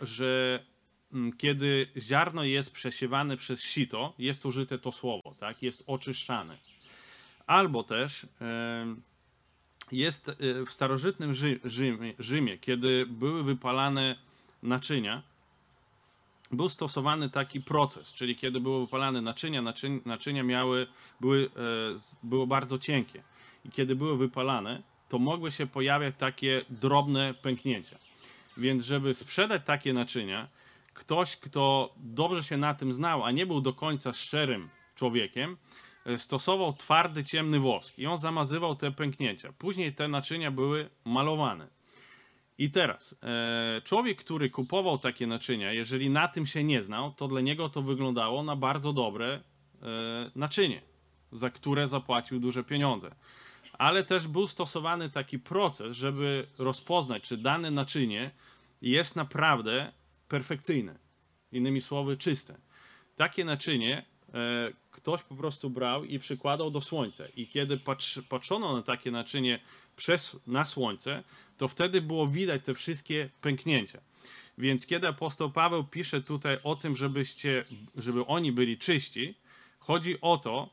że 0.00 0.64
mm, 1.12 1.32
kiedy 1.32 1.86
ziarno 1.98 2.44
jest 2.44 2.72
przesiewane 2.72 3.36
przez 3.36 3.62
sito, 3.62 4.14
jest 4.18 4.46
użyte 4.46 4.78
to 4.78 4.92
słowo, 4.92 5.34
tak? 5.40 5.62
jest 5.62 5.84
oczyszczane. 5.86 6.56
Albo 7.46 7.82
też 7.82 8.26
jest 9.92 10.28
e, 10.28 10.34
w 10.66 10.72
starożytnym 10.72 11.34
Rzymie, 11.64 12.14
Rzymie 12.18 12.58
kiedy 12.58 13.06
były 13.06 13.44
wypalane 13.44 14.16
naczynia, 14.62 15.22
był 16.52 16.68
stosowany 16.68 17.30
taki 17.30 17.60
proces, 17.60 18.12
czyli 18.12 18.36
kiedy 18.36 18.60
było 18.60 18.80
wypalane 18.80 19.20
naczynia, 19.20 19.62
naczynia, 19.62 20.00
naczynia 20.04 20.42
miały, 20.42 20.86
były, 21.20 21.44
e, 21.44 21.48
było 22.22 22.46
bardzo 22.46 22.78
cienkie. 22.78 23.22
i 23.64 23.70
kiedy 23.70 23.96
były 23.96 24.16
wypalane, 24.16 24.82
to 25.08 25.18
mogły 25.18 25.52
się 25.52 25.66
pojawiać 25.66 26.14
takie 26.18 26.64
drobne 26.70 27.34
pęknięcia. 27.34 27.98
Więc 28.56 28.84
żeby 28.84 29.14
sprzedać 29.14 29.62
takie 29.64 29.92
naczynia, 29.92 30.48
ktoś, 30.94 31.36
kto 31.36 31.94
dobrze 31.96 32.42
się 32.42 32.56
na 32.56 32.74
tym 32.74 32.92
znał, 32.92 33.24
a 33.24 33.30
nie 33.30 33.46
był 33.46 33.60
do 33.60 33.72
końca 33.72 34.12
szczerym 34.12 34.68
człowiekiem, 34.94 35.56
e, 36.06 36.18
stosował 36.18 36.72
twardy, 36.72 37.24
ciemny 37.24 37.60
wosk 37.60 37.98
i 37.98 38.06
on 38.06 38.18
zamazywał 38.18 38.74
te 38.76 38.92
pęknięcia. 38.92 39.52
Później 39.58 39.92
te 39.92 40.08
naczynia 40.08 40.50
były 40.50 40.90
malowane. 41.04 41.68
I 42.58 42.70
teraz, 42.70 43.14
e, 43.22 43.82
człowiek, 43.84 44.18
który 44.18 44.50
kupował 44.50 44.98
takie 44.98 45.26
naczynia, 45.26 45.72
jeżeli 45.72 46.10
na 46.10 46.28
tym 46.28 46.46
się 46.46 46.64
nie 46.64 46.82
znał, 46.82 47.12
to 47.12 47.28
dla 47.28 47.40
niego 47.40 47.68
to 47.68 47.82
wyglądało 47.82 48.42
na 48.42 48.56
bardzo 48.56 48.92
dobre 48.92 49.34
e, 49.34 49.40
naczynie, 50.34 50.82
za 51.32 51.50
które 51.50 51.88
zapłacił 51.88 52.40
duże 52.40 52.64
pieniądze. 52.64 53.14
Ale 53.78 54.04
też 54.04 54.28
był 54.28 54.48
stosowany 54.48 55.10
taki 55.10 55.38
proces, 55.38 55.96
żeby 55.96 56.46
rozpoznać, 56.58 57.22
czy 57.22 57.36
dane 57.36 57.70
naczynie 57.70 58.30
jest 58.82 59.16
naprawdę 59.16 59.92
perfekcyjne. 60.28 60.98
Innymi 61.52 61.80
słowy, 61.80 62.16
czyste. 62.16 62.58
Takie 63.16 63.44
naczynie 63.44 64.04
e, 64.34 64.72
ktoś 64.90 65.22
po 65.22 65.34
prostu 65.34 65.70
brał 65.70 66.04
i 66.04 66.18
przykładał 66.18 66.70
do 66.70 66.80
słońca. 66.80 67.24
I 67.36 67.46
kiedy 67.46 67.80
patrzono 68.28 68.76
na 68.76 68.82
takie 68.82 69.10
naczynie 69.10 69.60
przez, 69.96 70.36
na 70.46 70.64
słońce, 70.64 71.22
to 71.58 71.68
wtedy 71.68 72.02
było 72.02 72.26
widać 72.26 72.64
te 72.64 72.74
wszystkie 72.74 73.30
pęknięcia. 73.40 74.00
Więc 74.58 74.86
kiedy 74.86 75.08
apostoł 75.08 75.50
Paweł 75.50 75.84
pisze 75.84 76.20
tutaj 76.20 76.58
o 76.62 76.76
tym, 76.76 76.96
żebyście, 76.96 77.64
żeby 77.96 78.26
oni 78.26 78.52
byli 78.52 78.78
czyści, 78.78 79.34
chodzi 79.78 80.20
o 80.20 80.38
to, 80.38 80.68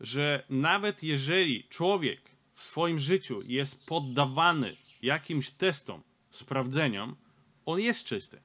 że 0.00 0.44
nawet 0.50 1.02
jeżeli 1.02 1.64
człowiek 1.64 2.20
w 2.56 2.62
swoim 2.62 2.98
życiu 2.98 3.42
jest 3.44 3.86
poddawany 3.86 4.76
jakimś 5.02 5.50
testom, 5.50 6.02
sprawdzeniom, 6.30 7.16
on 7.66 7.80
jest 7.80 8.04
czysty. 8.04 8.40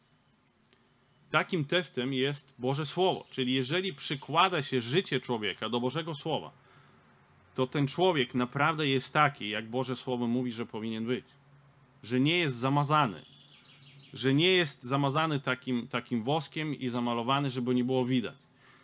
Takim 1.30 1.66
testem 1.66 2.14
jest 2.14 2.56
Boże 2.60 2.86
Słowo. 2.86 3.26
Czyli 3.30 3.54
jeżeli 3.54 3.94
przykłada 3.94 4.64
się 4.64 4.82
życie 4.82 5.20
człowieka 5.20 5.70
do 5.70 5.80
Bożego 5.80 6.16
Słowa, 6.16 6.52
to 7.56 7.68
ten 7.68 7.88
człowiek 7.88 8.36
naprawdę 8.36 8.88
jest 8.88 9.14
taki, 9.14 9.50
jak 9.50 9.70
Boże 9.70 9.96
Słowo 9.96 10.28
mówi, 10.28 10.52
że 10.52 10.66
powinien 10.66 11.06
być. 11.06 11.26
Że 12.04 12.20
nie 12.20 12.38
jest 12.38 12.56
zamazany. 12.56 13.26
Że 14.14 14.34
nie 14.34 14.52
jest 14.52 14.84
zamazany 14.84 15.40
takim, 15.40 15.88
takim 15.88 16.24
woskiem 16.24 16.76
i 16.76 16.90
zamalowany, 16.90 17.50
żeby 17.50 17.76
nie 17.76 17.84
było 17.84 18.06
widać. 18.06 18.36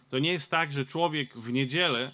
To 0.09 0.19
nie 0.19 0.31
jest 0.31 0.51
tak, 0.51 0.71
że 0.71 0.85
człowiek 0.85 1.37
w 1.37 1.51
niedzielę 1.51 2.11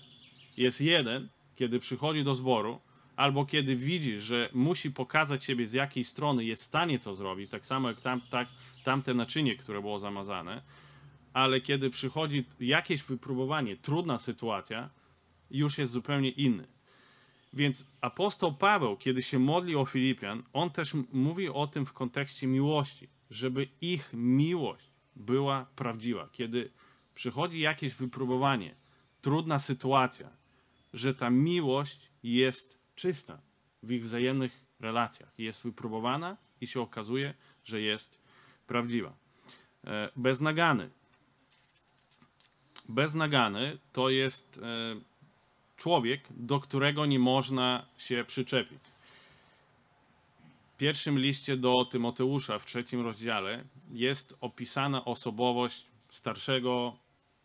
jest 0.57 0.81
jeden, 0.81 1.29
kiedy 1.55 1.79
przychodzi 1.79 2.23
do 2.23 2.35
zboru, 2.35 2.79
albo 3.15 3.45
kiedy 3.45 3.75
widzi, 3.75 4.19
że 4.19 4.49
musi 4.53 4.91
pokazać 4.91 5.43
siebie 5.43 5.67
z 5.67 5.73
jakiej 5.73 6.03
strony 6.03 6.45
jest 6.45 6.61
w 6.61 6.65
stanie 6.65 6.99
to 6.99 7.15
zrobić, 7.15 7.49
tak 7.49 7.65
samo 7.65 7.87
jak 7.87 8.01
tam, 8.01 8.21
tak, 8.21 8.47
tamte 8.83 9.13
naczynie, 9.13 9.55
które 9.55 9.81
było 9.81 9.99
zamazane, 9.99 10.61
ale 11.33 11.61
kiedy 11.61 11.89
przychodzi 11.89 12.45
jakieś 12.59 13.03
wypróbowanie, 13.03 13.77
trudna 13.77 14.17
sytuacja, 14.17 14.89
już 15.51 15.77
jest 15.77 15.93
zupełnie 15.93 16.29
inny. 16.29 16.67
Więc 17.53 17.85
apostoł 18.01 18.53
Paweł, 18.53 18.97
kiedy 18.97 19.23
się 19.23 19.39
modli 19.39 19.75
o 19.75 19.85
Filipian, 19.85 20.43
on 20.53 20.69
też 20.69 20.93
mówi 21.11 21.49
o 21.49 21.67
tym 21.67 21.85
w 21.85 21.93
kontekście 21.93 22.47
miłości, 22.47 23.07
żeby 23.29 23.67
ich 23.81 24.09
miłość 24.13 24.91
była 25.15 25.65
prawdziwa. 25.75 26.29
Kiedy 26.31 26.71
przychodzi 27.15 27.59
jakieś 27.59 27.93
wypróbowanie, 27.93 28.75
trudna 29.21 29.59
sytuacja, 29.59 30.29
że 30.93 31.15
ta 31.15 31.29
miłość 31.29 32.09
jest 32.23 32.82
czysta 32.95 33.39
w 33.83 33.91
ich 33.91 34.03
wzajemnych 34.03 34.63
relacjach. 34.79 35.29
Jest 35.37 35.63
wypróbowana 35.63 36.37
i 36.61 36.67
się 36.67 36.81
okazuje, 36.81 37.33
że 37.65 37.81
jest 37.81 38.19
prawdziwa. 38.67 39.13
E, 39.87 40.09
bez 40.15 40.41
nagany. 40.41 40.89
Bez 42.89 43.15
nagany 43.15 43.77
to 43.93 44.09
jest 44.09 44.57
e, 44.57 44.95
człowiek, 45.77 46.23
do 46.29 46.59
którego 46.59 47.05
nie 47.05 47.19
można 47.19 47.85
się 47.97 48.25
przyczepić. 48.27 48.79
W 50.73 50.77
pierwszym 50.77 51.19
liście 51.19 51.57
do 51.57 51.85
Tymoteusza 51.85 52.59
w 52.59 52.65
trzecim 52.65 53.01
rozdziale 53.01 53.63
jest 53.91 54.35
opisana 54.41 55.05
osobowość 55.05 55.85
starszego 56.09 56.97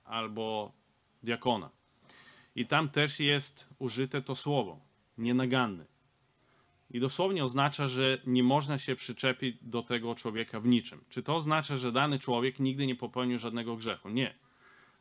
albo 0.04 0.72
diakona. 1.22 1.70
I 2.56 2.66
tam 2.66 2.88
też 2.88 3.20
jest 3.20 3.66
użyte 3.78 4.22
to 4.22 4.36
słowo 4.36 4.87
nienaganny. 5.18 5.86
I 6.90 7.00
dosłownie 7.00 7.44
oznacza, 7.44 7.88
że 7.88 8.18
nie 8.26 8.42
można 8.42 8.78
się 8.78 8.96
przyczepić 8.96 9.56
do 9.62 9.82
tego 9.82 10.14
człowieka 10.14 10.60
w 10.60 10.66
niczym. 10.66 11.04
Czy 11.08 11.22
to 11.22 11.36
oznacza, 11.36 11.76
że 11.76 11.92
dany 11.92 12.18
człowiek 12.18 12.60
nigdy 12.60 12.86
nie 12.86 12.96
popełnił 12.96 13.38
żadnego 13.38 13.76
grzechu? 13.76 14.08
Nie. 14.08 14.34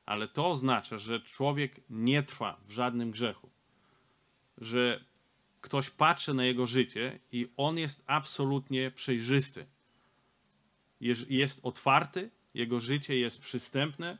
Ale 0.06 0.28
to 0.28 0.50
oznacza, 0.50 0.98
że 0.98 1.22
człowiek 1.22 1.82
nie 1.90 2.24
trwa 2.24 2.60
w 2.68 2.72
żadnym 2.72 3.12
grzechu. 3.12 3.50
Że 4.58 5.06
ktoś 5.62 5.90
patrzy 5.90 6.34
na 6.34 6.46
jego 6.46 6.68
życie 6.68 7.20
i 7.32 7.52
on 7.58 7.78
jest 7.78 8.04
absolutnie 8.08 8.92
przejrzysty. 8.92 9.66
Jest 11.30 11.66
otwarty, 11.66 12.32
jego 12.54 12.80
życie 12.80 13.18
jest 13.18 13.42
przystępne 13.42 14.18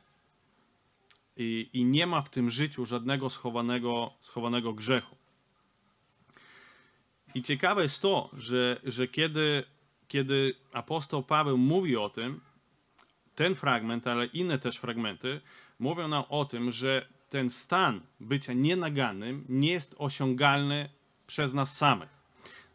i, 1.36 1.70
i 1.72 1.84
nie 1.84 2.06
ma 2.06 2.22
w 2.22 2.30
tym 2.30 2.50
życiu 2.50 2.84
żadnego 2.84 3.30
schowanego, 3.30 4.14
schowanego 4.20 4.72
grzechu. 4.72 5.17
I 7.38 7.42
ciekawe 7.42 7.82
jest 7.82 8.02
to, 8.02 8.30
że, 8.32 8.80
że 8.84 9.08
kiedy, 9.08 9.64
kiedy 10.08 10.54
apostoł 10.72 11.22
Paweł 11.22 11.58
mówi 11.58 11.96
o 11.96 12.08
tym, 12.08 12.40
ten 13.34 13.54
fragment, 13.54 14.06
ale 14.06 14.26
inne 14.26 14.58
też 14.58 14.76
fragmenty, 14.76 15.40
mówią 15.78 16.08
nam 16.08 16.24
o 16.28 16.44
tym, 16.44 16.72
że 16.72 17.08
ten 17.30 17.50
stan 17.50 18.00
bycia 18.20 18.52
nienagannym 18.52 19.44
nie 19.48 19.72
jest 19.72 19.94
osiągalny 19.98 20.88
przez 21.26 21.54
nas 21.54 21.76
samych. 21.76 22.08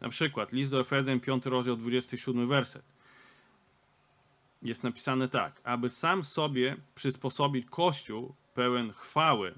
Na 0.00 0.08
przykład 0.08 0.52
list 0.52 0.70
do 0.70 0.80
Efezjan 0.80 1.20
5 1.20 1.46
rozdział 1.46 1.76
27 1.76 2.48
werset. 2.48 2.84
Jest 4.62 4.82
napisane 4.82 5.28
tak, 5.28 5.60
aby 5.64 5.90
sam 5.90 6.24
sobie 6.24 6.76
przysposobić 6.94 7.66
Kościół 7.70 8.34
pełen 8.54 8.92
chwały, 8.92 9.54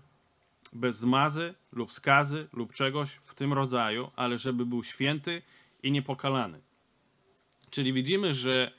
bez 0.77 0.99
zmazy 0.99 1.55
lub 1.73 1.93
skazy 1.93 2.49
lub 2.53 2.73
czegoś 2.73 3.11
w 3.11 3.35
tym 3.35 3.53
rodzaju, 3.53 4.11
ale 4.17 4.39
żeby 4.39 4.67
był 4.67 4.85
święty 4.85 5.43
i 5.83 5.93
niepokalany. 5.93 6.61
Czyli 7.71 7.93
widzimy, 7.93 8.35
że 8.35 8.73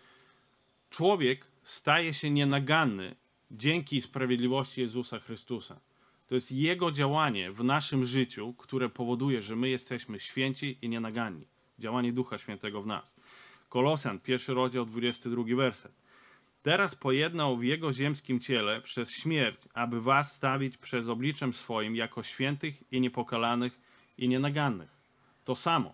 człowiek 0.89 1.47
staje 1.63 2.13
się 2.13 2.29
nienaganny 2.29 3.15
dzięki 3.51 4.01
sprawiedliwości 4.01 4.81
Jezusa 4.81 5.19
Chrystusa. 5.19 5.79
To 6.27 6.35
jest 6.35 6.51
Jego 6.51 6.91
działanie 6.91 7.51
w 7.51 7.63
naszym 7.63 8.05
życiu, 8.05 8.53
które 8.57 8.89
powoduje, 8.89 9.41
że 9.41 9.55
my 9.55 9.69
jesteśmy 9.69 10.19
święci 10.19 10.77
i 10.81 10.89
nienaganni. 10.89 11.45
Działanie 11.79 12.13
Ducha 12.13 12.37
Świętego 12.37 12.81
w 12.81 12.87
nas. 12.87 13.15
Kolosjan, 13.69 14.19
pierwszy 14.19 14.53
rozdział, 14.53 14.85
22 14.85 15.43
werset. 15.55 15.91
Teraz 16.67 16.95
pojednał 16.95 17.57
w 17.57 17.63
jego 17.63 17.93
ziemskim 17.93 18.39
ciele 18.39 18.81
przez 18.81 19.11
śmierć, 19.11 19.57
aby 19.73 20.01
was 20.01 20.35
stawić 20.35 20.77
przez 20.77 21.07
obliczem 21.07 21.53
swoim 21.53 21.95
jako 21.95 22.23
świętych 22.23 22.83
i 22.91 23.01
niepokalanych 23.01 23.79
i 24.17 24.27
nienagannych. 24.27 24.89
To 25.45 25.55
samo. 25.55 25.93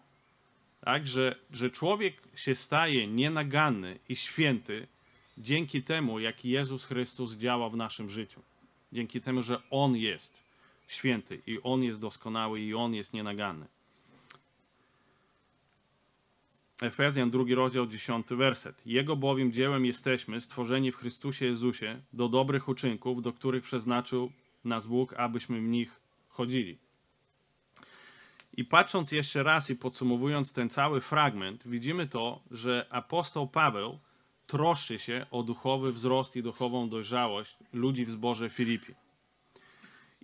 Tak, 0.82 1.08
że, 1.08 1.36
że 1.52 1.70
człowiek 1.70 2.22
się 2.36 2.56
staje 2.56 3.08
nienaganny 3.08 4.00
i 4.10 4.16
święty 4.16 4.88
dzięki 5.38 5.84
temu, 5.84 6.20
jak 6.20 6.46
Jezus 6.46 6.86
Chrystus 6.86 7.34
działa 7.34 7.70
w 7.70 7.76
naszym 7.76 8.10
życiu. 8.10 8.42
Dzięki 8.94 9.22
temu, 9.22 9.42
że 9.42 9.62
On 9.70 9.96
jest 9.96 10.44
święty 10.88 11.42
i 11.48 11.60
On 11.64 11.84
jest 11.84 12.00
doskonały 12.00 12.62
i 12.62 12.74
On 12.74 12.94
jest 12.94 13.14
nienaganny. 13.14 13.66
Efezjan, 16.82 17.32
drugi 17.32 17.56
rozdział, 17.56 17.88
dziesiąty 17.88 18.36
werset. 18.36 18.82
Jego 18.86 19.16
bowiem 19.16 19.52
dziełem 19.52 19.86
jesteśmy, 19.86 20.42
stworzeni 20.42 20.92
w 20.92 20.96
Chrystusie 20.96 21.46
Jezusie, 21.46 22.02
do 22.14 22.30
dobrych 22.30 22.68
uczynków, 22.70 23.22
do 23.22 23.34
których 23.34 23.64
przeznaczył 23.64 24.32
nas 24.66 24.88
Bóg, 24.88 25.14
abyśmy 25.14 25.62
w 25.62 25.64
nich 25.64 26.02
chodzili. 26.30 26.78
I 28.58 28.66
patrząc 28.66 29.12
jeszcze 29.12 29.44
raz 29.44 29.70
i 29.70 29.76
podsumowując 29.76 30.54
ten 30.54 30.70
cały 30.70 31.02
fragment, 31.02 31.68
widzimy 31.68 32.08
to, 32.08 32.42
że 32.52 32.88
apostoł 32.90 33.48
Paweł 33.48 34.00
troszczy 34.48 35.00
się 35.00 35.26
o 35.32 35.44
duchowy 35.44 35.94
wzrost 35.94 36.36
i 36.36 36.44
duchową 36.44 36.90
dojrzałość 36.90 37.58
ludzi 37.74 38.06
w 38.06 38.12
zborze 38.12 38.50
Filipi. 38.50 38.94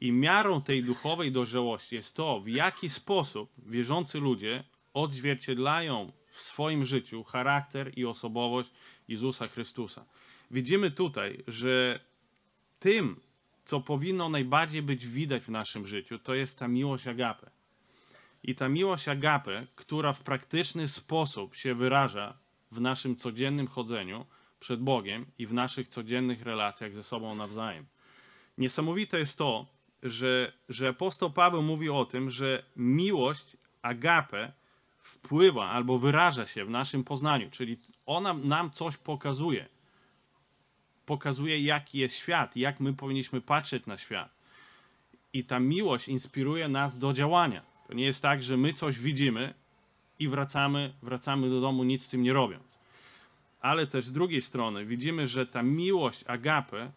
I 0.02 0.12
miarą 0.12 0.62
tej 0.62 0.84
duchowej 0.84 1.32
dojrzałości 1.32 1.96
jest 1.96 2.16
to, 2.16 2.40
w 2.40 2.48
jaki 2.48 2.90
sposób 2.90 3.50
wierzący 3.58 4.20
ludzie 4.20 4.64
odzwierciedlają 4.94 6.12
w 6.40 6.42
swoim 6.42 6.86
życiu 6.86 7.24
charakter 7.24 7.92
i 7.98 8.06
osobowość 8.06 8.72
Jezusa 9.08 9.48
Chrystusa. 9.48 10.06
Widzimy 10.52 10.92
tutaj, 10.92 11.44
że 11.48 12.00
tym, 12.80 13.20
co 13.66 13.82
powinno 13.82 14.30
najbardziej 14.30 14.82
być 14.82 15.08
widać 15.08 15.44
w 15.44 15.50
naszym 15.50 15.88
życiu, 15.88 16.20
to 16.20 16.34
jest 16.36 16.60
ta 16.60 16.68
miłość 16.68 17.08
agape. 17.08 17.52
I 18.44 18.56
ta 18.56 18.70
miłość 18.70 19.08
agape, 19.08 19.68
która 19.76 20.14
w 20.14 20.24
praktyczny 20.24 20.88
sposób 20.88 21.56
się 21.56 21.76
wyraża 21.76 22.38
w 22.72 22.82
naszym 22.82 23.16
codziennym 23.16 23.68
chodzeniu 23.68 24.26
przed 24.60 24.80
Bogiem 24.80 25.26
i 25.38 25.48
w 25.48 25.54
naszych 25.54 25.88
codziennych 25.88 26.42
relacjach 26.42 26.94
ze 26.94 27.04
sobą 27.04 27.36
nawzajem. 27.36 27.86
Niesamowite 28.58 29.20
jest 29.20 29.38
to, 29.38 29.66
że, 30.04 30.54
że 30.70 30.90
apostoł 30.90 31.32
Paweł 31.32 31.62
mówi 31.62 31.90
o 31.90 32.06
tym, 32.06 32.30
że 32.30 32.64
miłość 32.76 33.58
agape 33.82 34.54
wpływa 35.10 35.70
albo 35.70 36.00
wyraża 36.00 36.48
się 36.48 36.66
w 36.66 36.70
naszym 36.70 37.04
poznaniu, 37.04 37.50
czyli 37.52 37.78
ona 38.06 38.34
nam 38.34 38.72
coś 38.72 38.98
pokazuje. 38.98 39.66
Pokazuje, 41.06 41.60
jaki 41.60 42.00
jest 42.00 42.16
świat, 42.16 42.56
jak 42.56 42.80
my 42.80 42.94
powinniśmy 42.94 43.42
patrzeć 43.42 43.86
na 43.86 43.98
świat. 43.98 44.32
I 45.34 45.44
ta 45.44 45.60
miłość 45.60 46.08
inspiruje 46.08 46.68
nas 46.68 46.98
do 46.98 47.14
działania. 47.14 47.62
To 47.88 47.94
nie 47.94 48.06
jest 48.06 48.22
tak, 48.22 48.44
że 48.44 48.58
my 48.58 48.74
coś 48.74 49.00
widzimy 49.00 49.54
i 50.20 50.28
wracamy, 50.28 50.94
wracamy 51.02 51.50
do 51.50 51.62
domu 51.62 51.84
nic 51.84 52.06
z 52.06 52.10
tym 52.10 52.24
nie 52.24 52.34
robiąc. 52.34 52.80
Ale 53.62 53.88
też 53.88 54.06
z 54.06 54.14
drugiej 54.14 54.42
strony 54.42 54.86
widzimy, 54.86 55.28
że 55.28 55.46
ta 55.46 55.64
miłość 55.64 56.24
agape 56.28 56.92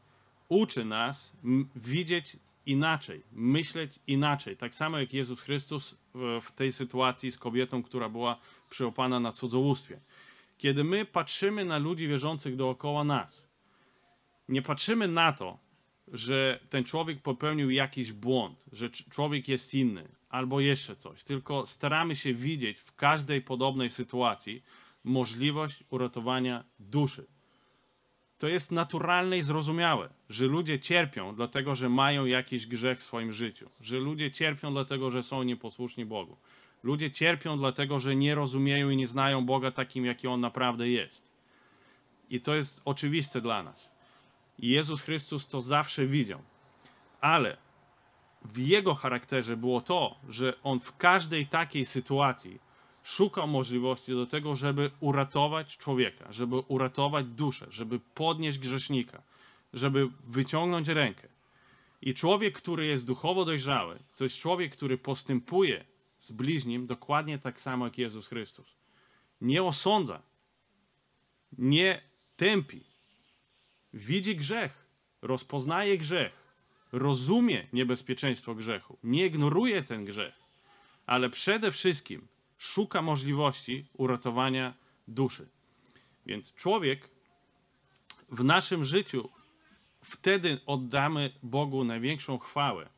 uczy 0.48 0.84
nas 0.84 1.36
widzieć 1.76 2.36
inaczej, 2.66 3.22
myśleć 3.32 3.98
inaczej. 4.06 4.56
Tak 4.56 4.74
samo 4.74 4.98
jak 4.98 5.12
Jezus 5.12 5.40
Chrystus 5.40 5.96
w, 6.14 6.40
w 6.42 6.52
tej 6.52 6.72
sytuacji 6.72 7.32
z 7.32 7.38
kobietą, 7.38 7.82
która 7.82 8.08
była 8.08 8.38
przyopana 8.70 9.20
na 9.20 9.32
cudzołóstwie. 9.32 10.00
Kiedy 10.58 10.84
my 10.84 11.04
patrzymy 11.04 11.64
na 11.64 11.78
ludzi 11.78 12.08
wierzących 12.08 12.56
dookoła 12.56 13.04
nas, 13.04 13.48
nie 14.48 14.62
patrzymy 14.62 15.08
na 15.08 15.32
to, 15.32 15.58
że 16.08 16.60
ten 16.70 16.84
człowiek 16.84 17.22
popełnił 17.22 17.70
jakiś 17.70 18.12
błąd, 18.12 18.64
że 18.72 18.90
człowiek 18.90 19.48
jest 19.48 19.74
inny 19.74 20.08
albo 20.28 20.60
jeszcze 20.60 20.96
coś, 20.96 21.24
tylko 21.24 21.66
staramy 21.66 22.16
się 22.16 22.34
widzieć 22.34 22.80
w 22.80 22.94
każdej 22.94 23.42
podobnej 23.42 23.90
sytuacji 23.90 24.62
możliwość 25.04 25.84
uratowania 25.90 26.64
duszy. 26.78 27.26
To 28.42 28.48
jest 28.48 28.72
naturalne 28.72 29.38
i 29.38 29.42
zrozumiałe, 29.42 30.08
że 30.30 30.46
ludzie 30.46 30.80
cierpią 30.80 31.34
dlatego, 31.34 31.74
że 31.74 31.88
mają 31.88 32.24
jakiś 32.24 32.66
grzech 32.66 32.98
w 32.98 33.02
swoim 33.02 33.32
życiu, 33.32 33.70
że 33.80 33.98
ludzie 33.98 34.30
cierpią 34.30 34.72
dlatego, 34.72 35.10
że 35.10 35.22
są 35.22 35.42
nieposłuszni 35.42 36.04
Bogu. 36.04 36.36
Ludzie 36.82 37.10
cierpią 37.10 37.58
dlatego, 37.58 38.00
że 38.00 38.16
nie 38.16 38.34
rozumieją 38.34 38.90
i 38.90 38.96
nie 38.96 39.06
znają 39.06 39.46
Boga 39.46 39.70
takim, 39.70 40.06
jaki 40.06 40.28
On 40.28 40.40
naprawdę 40.40 40.88
jest. 40.88 41.24
I 42.30 42.40
to 42.40 42.54
jest 42.54 42.80
oczywiste 42.84 43.40
dla 43.40 43.62
nas. 43.62 43.90
I 44.58 44.68
Jezus 44.68 45.02
Chrystus 45.02 45.48
to 45.48 45.60
zawsze 45.60 46.06
widział. 46.06 46.42
Ale 47.20 47.56
w 48.44 48.58
Jego 48.58 48.94
charakterze 48.94 49.56
było 49.56 49.80
to, 49.80 50.18
że 50.28 50.54
On 50.62 50.80
w 50.80 50.96
każdej 50.96 51.46
takiej 51.46 51.84
sytuacji 51.84 52.58
szukał 53.02 53.48
możliwości 53.48 54.12
do 54.12 54.26
tego, 54.26 54.56
żeby 54.56 54.90
uratować 55.00 55.76
człowieka, 55.76 56.32
żeby 56.32 56.56
uratować 56.56 57.26
duszę, 57.26 57.66
żeby 57.70 58.00
podnieść 58.14 58.58
grzesznika, 58.58 59.22
żeby 59.72 60.08
wyciągnąć 60.26 60.88
rękę. 60.88 61.28
I 62.02 62.14
człowiek, 62.14 62.58
który 62.58 62.86
jest 62.86 63.06
duchowo 63.06 63.44
dojrzały, 63.44 63.98
to 64.16 64.24
jest 64.24 64.38
człowiek, 64.38 64.72
który 64.72 64.98
postępuje 64.98 65.84
z 66.18 66.32
bliźnim 66.32 66.86
dokładnie 66.86 67.38
tak 67.38 67.60
samo 67.60 67.84
jak 67.84 67.98
Jezus 67.98 68.28
Chrystus. 68.28 68.66
Nie 69.40 69.62
osądza, 69.62 70.22
nie 71.58 72.02
tępi, 72.36 72.80
widzi 73.94 74.36
grzech, 74.36 74.86
rozpoznaje 75.22 75.98
grzech, 75.98 76.32
rozumie 76.92 77.66
niebezpieczeństwo 77.72 78.54
grzechu, 78.54 78.98
nie 79.04 79.26
ignoruje 79.26 79.82
ten 79.82 80.04
grzech, 80.04 80.34
ale 81.06 81.30
przede 81.30 81.72
wszystkim 81.72 82.26
szuka 82.62 83.02
możliwości 83.02 83.86
uratowania 83.92 84.74
duszy. 85.08 85.48
Więc 86.26 86.54
człowiek 86.54 87.08
w 88.28 88.44
naszym 88.44 88.84
życiu 88.84 89.28
wtedy 90.02 90.60
oddamy 90.66 91.30
Bogu 91.42 91.84
największą 91.84 92.38
chwałę, 92.38 92.88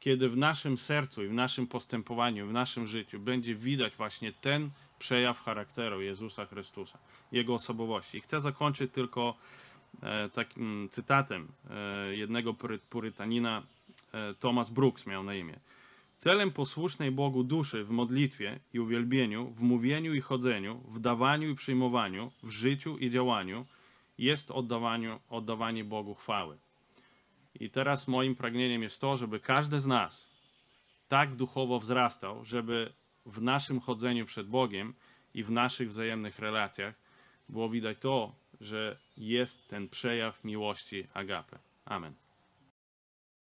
kiedy 0.00 0.28
w 0.28 0.36
naszym 0.36 0.78
sercu 0.78 1.24
i 1.24 1.28
w 1.28 1.32
naszym 1.32 1.66
postępowaniu, 1.66 2.46
w 2.46 2.52
naszym 2.52 2.86
życiu 2.86 3.20
będzie 3.20 3.54
widać 3.54 3.96
właśnie 3.96 4.32
ten 4.32 4.70
przejaw 4.98 5.40
charakteru 5.40 6.00
Jezusa 6.02 6.46
Chrystusa, 6.46 6.98
Jego 7.32 7.54
osobowości. 7.54 8.18
I 8.18 8.20
chcę 8.20 8.40
zakończyć 8.40 8.92
tylko 8.92 9.34
e, 10.02 10.28
takim 10.28 10.88
cytatem 10.90 11.48
e, 11.70 12.16
jednego 12.16 12.52
pury- 12.52 12.78
purytanina, 12.90 13.62
e, 14.12 14.34
Thomas 14.34 14.70
Brooks 14.70 15.06
miał 15.06 15.24
na 15.24 15.34
imię. 15.34 15.58
Celem 16.16 16.50
posłusznej 16.50 17.10
Bogu 17.10 17.44
duszy 17.44 17.84
w 17.84 17.90
modlitwie 17.90 18.60
i 18.72 18.80
uwielbieniu, 18.80 19.50
w 19.50 19.60
mówieniu 19.60 20.14
i 20.14 20.20
chodzeniu, 20.20 20.80
w 20.88 20.98
dawaniu 20.98 21.48
i 21.48 21.54
przyjmowaniu, 21.54 22.32
w 22.42 22.50
życiu 22.50 22.98
i 22.98 23.10
działaniu 23.10 23.66
jest 24.18 24.50
oddawaniu, 24.50 25.20
oddawanie 25.30 25.84
Bogu 25.84 26.14
chwały. 26.14 26.58
I 27.60 27.70
teraz 27.70 28.08
moim 28.08 28.34
pragnieniem 28.34 28.82
jest 28.82 29.00
to, 29.00 29.16
żeby 29.16 29.40
każdy 29.40 29.80
z 29.80 29.86
nas 29.86 30.30
tak 31.08 31.34
duchowo 31.34 31.80
wzrastał, 31.80 32.44
żeby 32.44 32.92
w 33.26 33.42
naszym 33.42 33.80
chodzeniu 33.80 34.26
przed 34.26 34.46
Bogiem 34.46 34.94
i 35.34 35.44
w 35.44 35.50
naszych 35.50 35.88
wzajemnych 35.88 36.38
relacjach 36.38 36.94
było 37.48 37.68
widać 37.68 37.98
to, 38.00 38.34
że 38.60 38.98
jest 39.16 39.68
ten 39.68 39.88
przejaw 39.88 40.44
miłości 40.44 41.06
agape. 41.14 41.58
Amen. 41.84 42.25